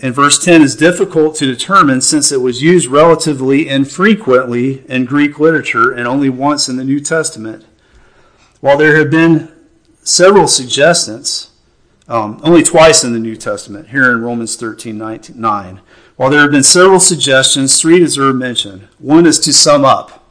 [0.00, 5.38] In verse 10 is difficult to determine since it was used relatively infrequently in Greek
[5.38, 7.64] literature and only once in the New Testament.
[8.60, 9.52] While there have been
[10.02, 11.50] several suggestions,
[12.08, 15.80] um, only twice in the New Testament, here in Romans 13 19, 9.
[16.16, 18.88] While there have been several suggestions, three deserve mention.
[18.98, 20.22] One is to sum up.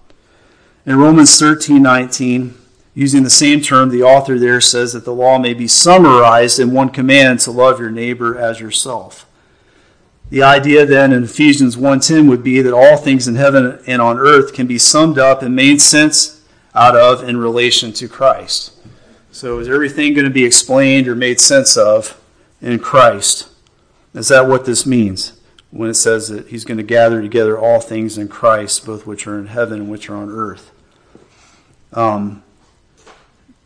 [0.86, 2.54] In Romans 13 19,
[2.94, 6.72] using the same term, the author there says that the law may be summarized in
[6.72, 9.26] one command to love your neighbor as yourself.
[10.30, 14.18] The idea then in Ephesians 1:10 would be that all things in heaven and on
[14.18, 16.42] earth can be summed up and made sense
[16.74, 18.72] out of in relation to Christ.
[19.32, 22.20] So is everything going to be explained or made sense of
[22.62, 23.48] in Christ?
[24.14, 25.34] Is that what this means?
[25.74, 29.26] when it says that he's going to gather together all things in Christ, both which
[29.26, 30.72] are in heaven and which are on earth.
[31.92, 32.43] Um,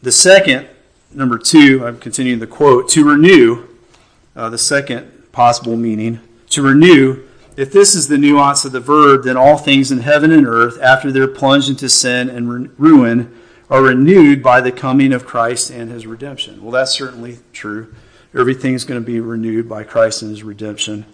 [0.02, 0.68] the second,
[1.12, 3.68] number two, I'm continuing the quote, to renew,
[4.36, 6.20] uh, the second possible meaning,
[6.50, 7.24] to renew,
[7.56, 10.80] if this is the nuance of the verb, then all things in heaven and earth,
[10.80, 13.36] after they're plunged into sin and ruin,
[13.70, 16.62] are renewed by the coming of Christ and his redemption.
[16.62, 17.93] Well, that's certainly true.
[18.34, 21.06] Everything's going to be renewed by Christ and his redemption.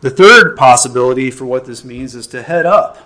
[0.00, 3.05] The third possibility for what this means is to head up.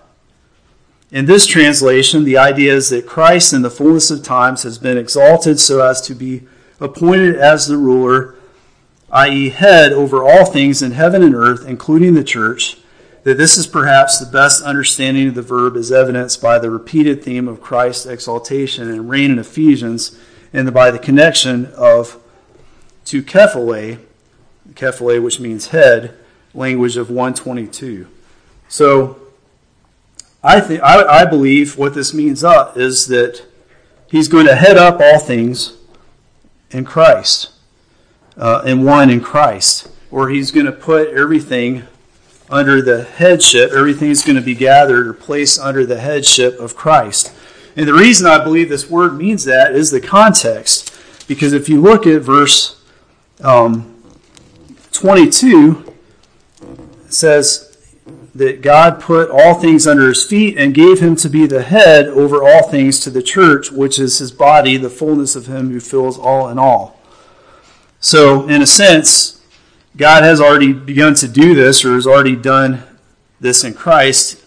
[1.12, 4.96] In this translation, the idea is that Christ, in the fullness of times, has been
[4.96, 6.42] exalted so as to be
[6.78, 8.36] appointed as the ruler,
[9.10, 12.78] i.e., head over all things in heaven and earth, including the church.
[13.24, 17.24] That this is perhaps the best understanding of the verb is evidenced by the repeated
[17.24, 20.16] theme of Christ's exaltation and reign in Ephesians,
[20.52, 22.18] and by the connection of
[23.06, 23.98] to kephale,
[24.74, 26.16] kephale, which means head,
[26.54, 28.06] language of 122.
[28.68, 29.19] So
[30.42, 33.42] I think I, I believe what this means uh, is that
[34.10, 35.76] he's going to head up all things
[36.70, 37.50] in Christ,
[38.36, 41.84] uh, in one in Christ, or he's going to put everything
[42.48, 43.70] under the headship.
[43.72, 47.32] Everything is going to be gathered or placed under the headship of Christ.
[47.76, 50.96] And the reason I believe this word means that is the context.
[51.28, 52.82] Because if you look at verse
[53.40, 54.02] um,
[54.92, 55.94] 22,
[57.08, 57.69] says
[58.34, 62.06] that God put all things under his feet and gave him to be the head
[62.06, 65.80] over all things to the church, which is his body, the fullness of him who
[65.80, 67.00] fills all in all.
[67.98, 69.44] So, in a sense,
[69.96, 72.84] God has already begun to do this or has already done
[73.40, 74.42] this in Christ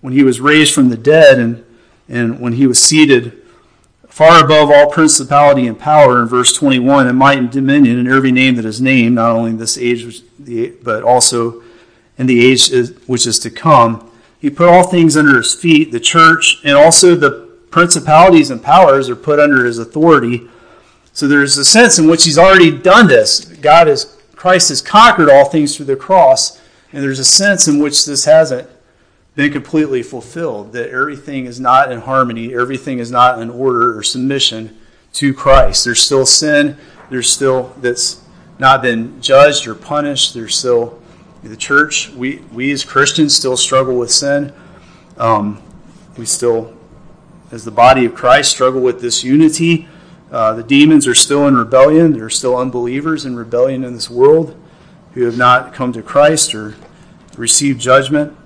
[0.00, 1.64] when he was raised from the dead and,
[2.08, 3.42] and when he was seated
[4.12, 8.30] far above all principality and power in verse 21 and might and dominion in every
[8.30, 10.22] name that is named, not only this age,
[10.82, 11.61] but also
[12.18, 12.70] in the age
[13.06, 14.10] which is to come.
[14.38, 19.08] He put all things under his feet, the church, and also the principalities and powers
[19.08, 20.48] are put under his authority.
[21.12, 23.44] So there's a sense in which he's already done this.
[23.44, 26.60] God has Christ has conquered all things through the cross,
[26.92, 28.68] and there's a sense in which this hasn't
[29.36, 30.72] been completely fulfilled.
[30.72, 34.76] That everything is not in harmony, everything is not in order or submission
[35.14, 35.84] to Christ.
[35.84, 36.76] There's still sin.
[37.08, 38.20] There's still that's
[38.58, 40.34] not been judged or punished.
[40.34, 41.01] There's still
[41.42, 42.10] the church.
[42.10, 44.52] We we as Christians still struggle with sin.
[45.16, 45.62] Um,
[46.16, 46.74] we still,
[47.50, 49.88] as the body of Christ, struggle with this unity.
[50.30, 52.12] Uh, the demons are still in rebellion.
[52.12, 54.58] There are still unbelievers in rebellion in this world
[55.14, 56.74] who have not come to Christ or
[57.36, 58.36] received judgment.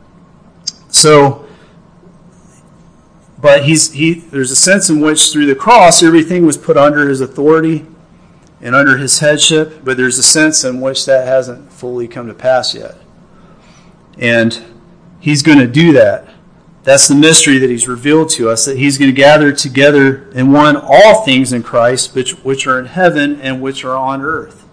[0.89, 1.47] So,
[3.39, 4.15] but he's he.
[4.15, 7.87] There's a sense in which through the cross everything was put under his authority
[8.61, 9.85] and under his headship.
[9.85, 12.97] But there's a sense in which that hasn't fully come to pass yet,
[14.19, 14.65] and
[15.21, 16.29] he's going to do that.
[16.87, 20.53] That's the mystery that he's revealed to us that he's going to gather together in
[20.53, 24.65] one all things in Christ, which, which are in heaven and which are on earth.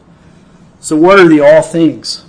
[0.80, 2.24] So, what are the all things?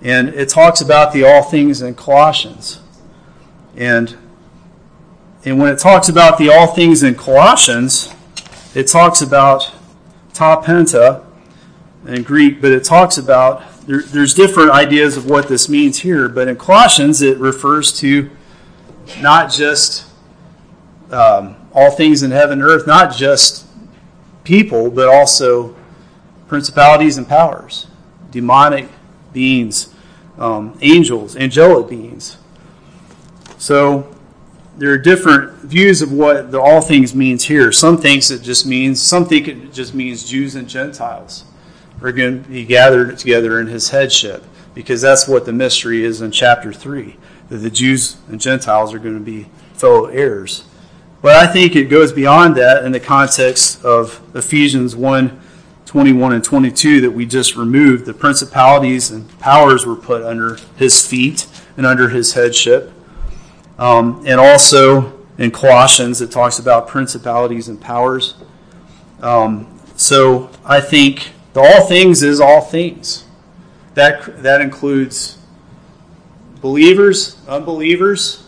[0.00, 2.80] And it talks about the all things in Colossians.
[3.74, 4.16] And,
[5.44, 8.14] and when it talks about the all things in Colossians,
[8.76, 9.72] it talks about
[10.38, 11.24] ta panta
[12.06, 16.28] in Greek, but it talks about, there, there's different ideas of what this means here,
[16.28, 18.30] but in Colossians it refers to
[19.20, 20.06] not just
[21.10, 23.66] um, all things in heaven and earth, not just
[24.44, 25.74] people, but also
[26.46, 27.88] principalities and powers,
[28.30, 28.88] demonic
[29.32, 29.92] beings,
[30.38, 32.36] um, angels, angelic beings.
[33.58, 34.14] So
[34.78, 37.72] there are different views of what the all things means here.
[37.72, 41.44] Some things it just means, some think it just means Jews and Gentiles
[42.00, 46.20] are going to be gathered together in his headship, because that's what the mystery is
[46.20, 47.16] in chapter 3
[47.48, 50.64] that the Jews and Gentiles are going to be fellow heirs.
[51.20, 55.40] But I think it goes beyond that in the context of Ephesians 1
[55.86, 58.04] 21 and 22 that we just removed.
[58.04, 61.46] The principalities and powers were put under his feet
[61.78, 62.92] and under his headship.
[63.78, 68.34] Um, and also in Colossians, it talks about principalities and powers.
[69.22, 73.24] Um, so I think the all things is all things.
[73.94, 75.38] That, that includes
[76.60, 78.44] believers, unbelievers.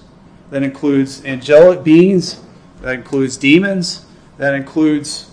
[0.50, 2.40] That includes angelic beings.
[2.80, 4.04] That includes demons.
[4.38, 5.30] That includes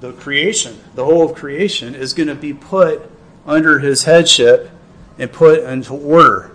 [0.00, 0.78] the creation.
[0.94, 3.10] The whole of creation is going to be put
[3.46, 4.70] under his headship
[5.18, 6.53] and put into order.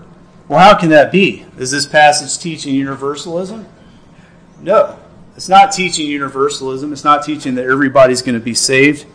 [0.50, 1.46] Well, how can that be?
[1.58, 3.68] Is this passage teaching universalism?
[4.60, 5.00] No.
[5.36, 6.92] It's not teaching universalism.
[6.92, 9.06] It's not teaching that everybody's going to be saved.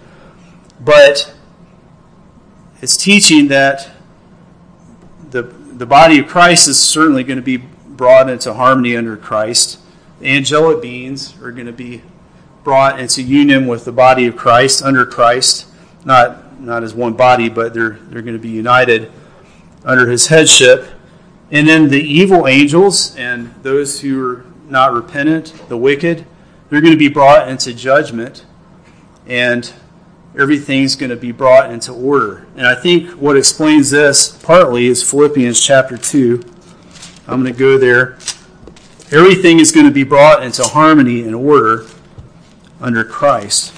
[0.81, 1.35] But
[2.81, 3.91] it's teaching that
[5.31, 9.81] the the body of Christ is certainly going to be brought into harmony under Christ.
[10.21, 12.03] The angelic beings are going to be
[12.63, 15.67] brought into union with the body of Christ under Christ,
[16.05, 19.11] not not as one body, but they're they're going to be united
[19.85, 20.94] under his headship.
[21.51, 26.27] And then the evil angels and those who are not repentant, the wicked,
[26.69, 28.45] they're going to be brought into judgment.
[29.27, 29.73] And
[30.39, 32.47] everything's going to be brought into order.
[32.57, 36.43] And I think what explains this partly is Philippians chapter 2.
[37.27, 38.19] I'm going to go there.
[39.13, 41.87] Everything is going to be brought into harmony and order
[42.81, 43.73] under Christ.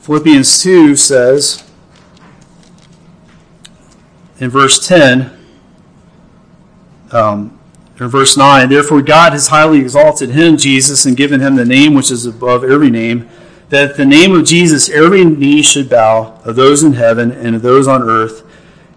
[0.00, 1.68] Philippians 2 says
[4.38, 5.35] in verse 10,
[7.16, 7.58] um,
[7.96, 12.10] verse 9, Therefore God has highly exalted him, Jesus, and given him the name which
[12.10, 13.28] is above every name
[13.68, 17.56] that at the name of Jesus every knee should bow of those in heaven and
[17.56, 18.44] of those on earth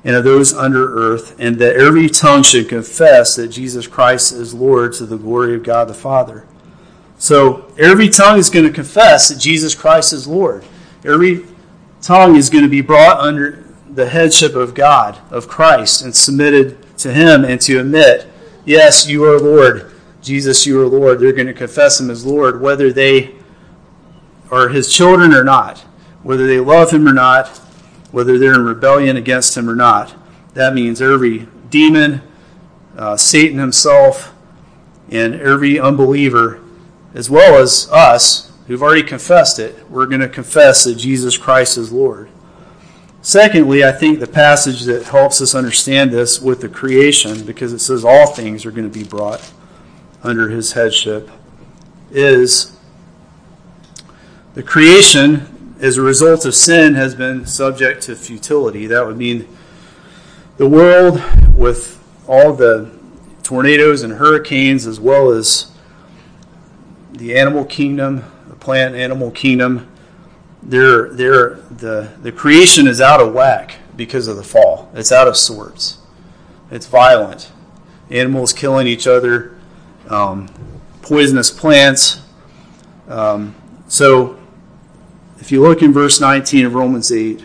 [0.04, 4.54] and of those under earth, and that every tongue should confess that Jesus Christ is
[4.54, 6.48] Lord to the glory of God the Father.
[7.18, 10.64] So every tongue is going to confess that Jesus Christ is Lord.
[11.04, 11.46] Every
[12.02, 16.78] tongue is going to be brought under the headship of God, of Christ, and submitted
[17.00, 18.28] to Him and to admit,
[18.66, 19.92] yes, you are Lord.
[20.22, 21.20] Jesus, you are Lord.
[21.20, 23.36] They're going to confess Him as Lord, whether they
[24.52, 25.80] are his children or not,
[26.24, 27.48] whether they love him or not,
[28.12, 30.16] whether they're in rebellion against him or not.
[30.54, 32.22] That means every demon,
[32.98, 34.34] uh, Satan himself,
[35.12, 36.62] and every unbeliever,
[37.14, 41.78] as well as us who've already confessed it, we're going to confess that Jesus Christ
[41.78, 42.30] is Lord.
[43.22, 47.80] Secondly, I think the passage that helps us understand this with the creation, because it
[47.80, 49.52] says all things are going to be brought
[50.24, 51.30] under his headship,
[52.12, 52.78] is
[54.54, 58.88] the creation, as a result of sin, has been subject to futility.
[58.88, 59.48] That would mean
[60.58, 61.22] the world,
[61.56, 62.90] with all the
[63.44, 65.72] tornadoes and hurricanes, as well as
[67.12, 69.89] the animal kingdom, the plant animal kingdom,
[70.62, 74.92] they're, they're, the, the creation is out of whack because of the fall.
[74.94, 75.98] It's out of sorts.
[76.72, 77.52] It's violent.
[78.10, 79.58] Animals killing each other,
[80.10, 80.50] um,
[81.02, 82.22] poisonous plants.
[83.08, 83.56] Um,
[83.88, 84.40] so,
[85.40, 87.44] if you look in verse 19 of Romans 8,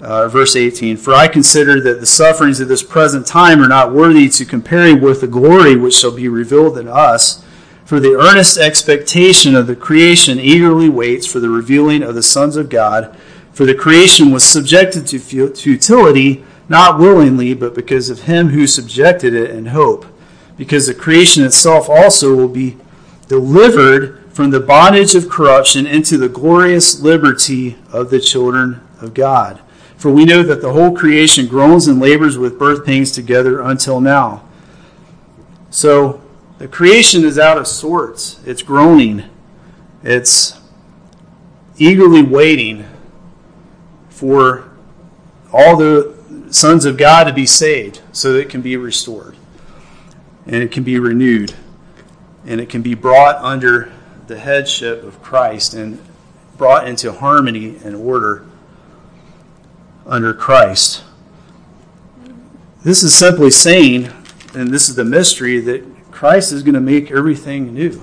[0.00, 3.92] uh, verse 18 For I consider that the sufferings of this present time are not
[3.92, 7.44] worthy to compare with the glory which shall be revealed in us.
[7.86, 12.56] For the earnest expectation of the creation eagerly waits for the revealing of the sons
[12.56, 13.16] of God.
[13.52, 19.34] For the creation was subjected to futility, not willingly, but because of him who subjected
[19.34, 20.04] it in hope.
[20.56, 22.76] Because the creation itself also will be
[23.28, 29.60] delivered from the bondage of corruption into the glorious liberty of the children of God.
[29.96, 34.00] For we know that the whole creation groans and labors with birth pains together until
[34.00, 34.42] now.
[35.70, 36.20] So
[36.58, 38.40] the creation is out of sorts.
[38.46, 39.24] It's groaning.
[40.02, 40.58] It's
[41.76, 42.86] eagerly waiting
[44.08, 44.70] for
[45.52, 46.16] all the
[46.50, 49.36] sons of God to be saved so that it can be restored
[50.46, 51.54] and it can be renewed
[52.46, 53.92] and it can be brought under
[54.26, 56.00] the headship of Christ and
[56.56, 58.46] brought into harmony and order
[60.06, 61.02] under Christ.
[62.82, 64.10] This is simply saying,
[64.54, 65.84] and this is the mystery, that
[66.16, 68.00] Christ is going to make everything new.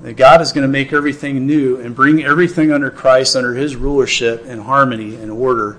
[0.00, 3.76] That God is going to make everything new and bring everything under Christ, under His
[3.76, 5.78] rulership and harmony and order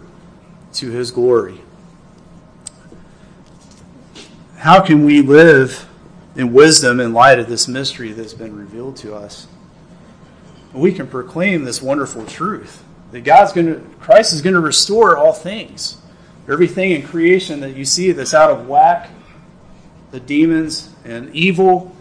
[0.75, 1.59] to His glory.
[4.55, 5.89] How can we live
[6.37, 9.47] in wisdom in light of this mystery that's been revealed to us?
[10.71, 12.81] We can proclaim this wonderful truth
[13.11, 15.97] that God's going to, Christ is going to restore all things.
[16.47, 19.09] Everything in creation that you see that's out of whack,
[20.11, 21.95] the demons and evil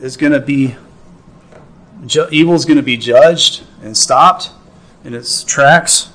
[0.00, 0.76] is going to be
[2.30, 4.50] evil is going to be judged and stopped
[5.04, 6.10] in its tracks.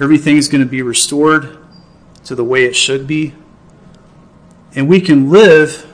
[0.00, 1.58] Everything is going to be restored
[2.24, 3.34] to the way it should be.
[4.74, 5.86] And we can live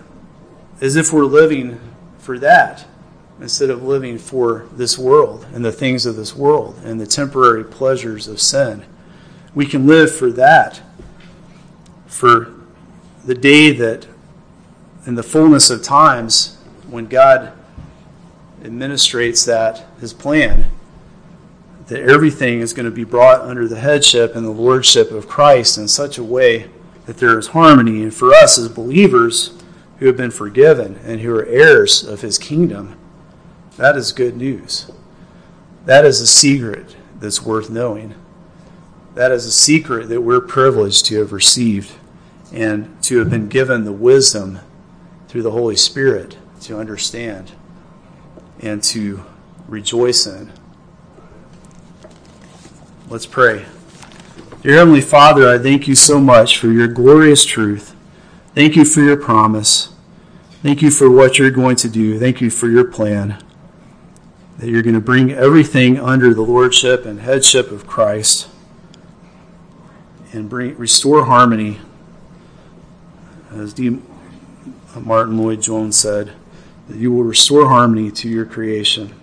[0.80, 1.80] as if we're living
[2.18, 2.84] for that
[3.40, 7.64] instead of living for this world and the things of this world and the temporary
[7.64, 8.84] pleasures of sin.
[9.54, 10.80] We can live for that,
[12.06, 12.54] for
[13.24, 14.06] the day that,
[15.06, 16.56] in the fullness of times,
[16.88, 17.52] when God
[18.62, 20.66] administrates that, his plan,
[21.88, 25.78] that everything is going to be brought under the headship and the lordship of Christ
[25.78, 26.70] in such a way
[27.06, 28.02] that there is harmony.
[28.02, 29.58] And for us as believers
[29.98, 32.96] who have been forgiven and who are heirs of his kingdom,
[33.76, 34.90] that is good news.
[35.86, 38.14] That is a secret that's worth knowing.
[39.14, 41.92] That is a secret that we're privileged to have received
[42.52, 44.60] and to have been given the wisdom
[45.32, 47.52] through the Holy Spirit to understand
[48.60, 49.24] and to
[49.66, 50.52] rejoice in.
[53.08, 53.64] Let's pray.
[54.60, 57.96] Dear Heavenly Father, I thank you so much for your glorious truth.
[58.54, 59.94] Thank you for your promise.
[60.62, 62.18] Thank you for what you're going to do.
[62.18, 63.42] Thank you for your plan
[64.58, 68.50] that you're going to bring everything under the lordship and headship of Christ
[70.30, 71.80] and bring restore harmony
[73.50, 73.72] as
[74.94, 75.00] D.
[75.00, 76.32] Martyn Lloyd-Jones said
[76.88, 79.14] that you will restore harmony to your creation.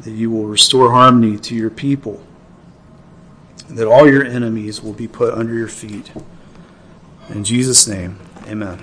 [0.00, 2.24] That you will restore harmony to your people.
[3.68, 6.10] That all your enemies will be put under your feet.
[7.28, 8.82] In Jesus name amen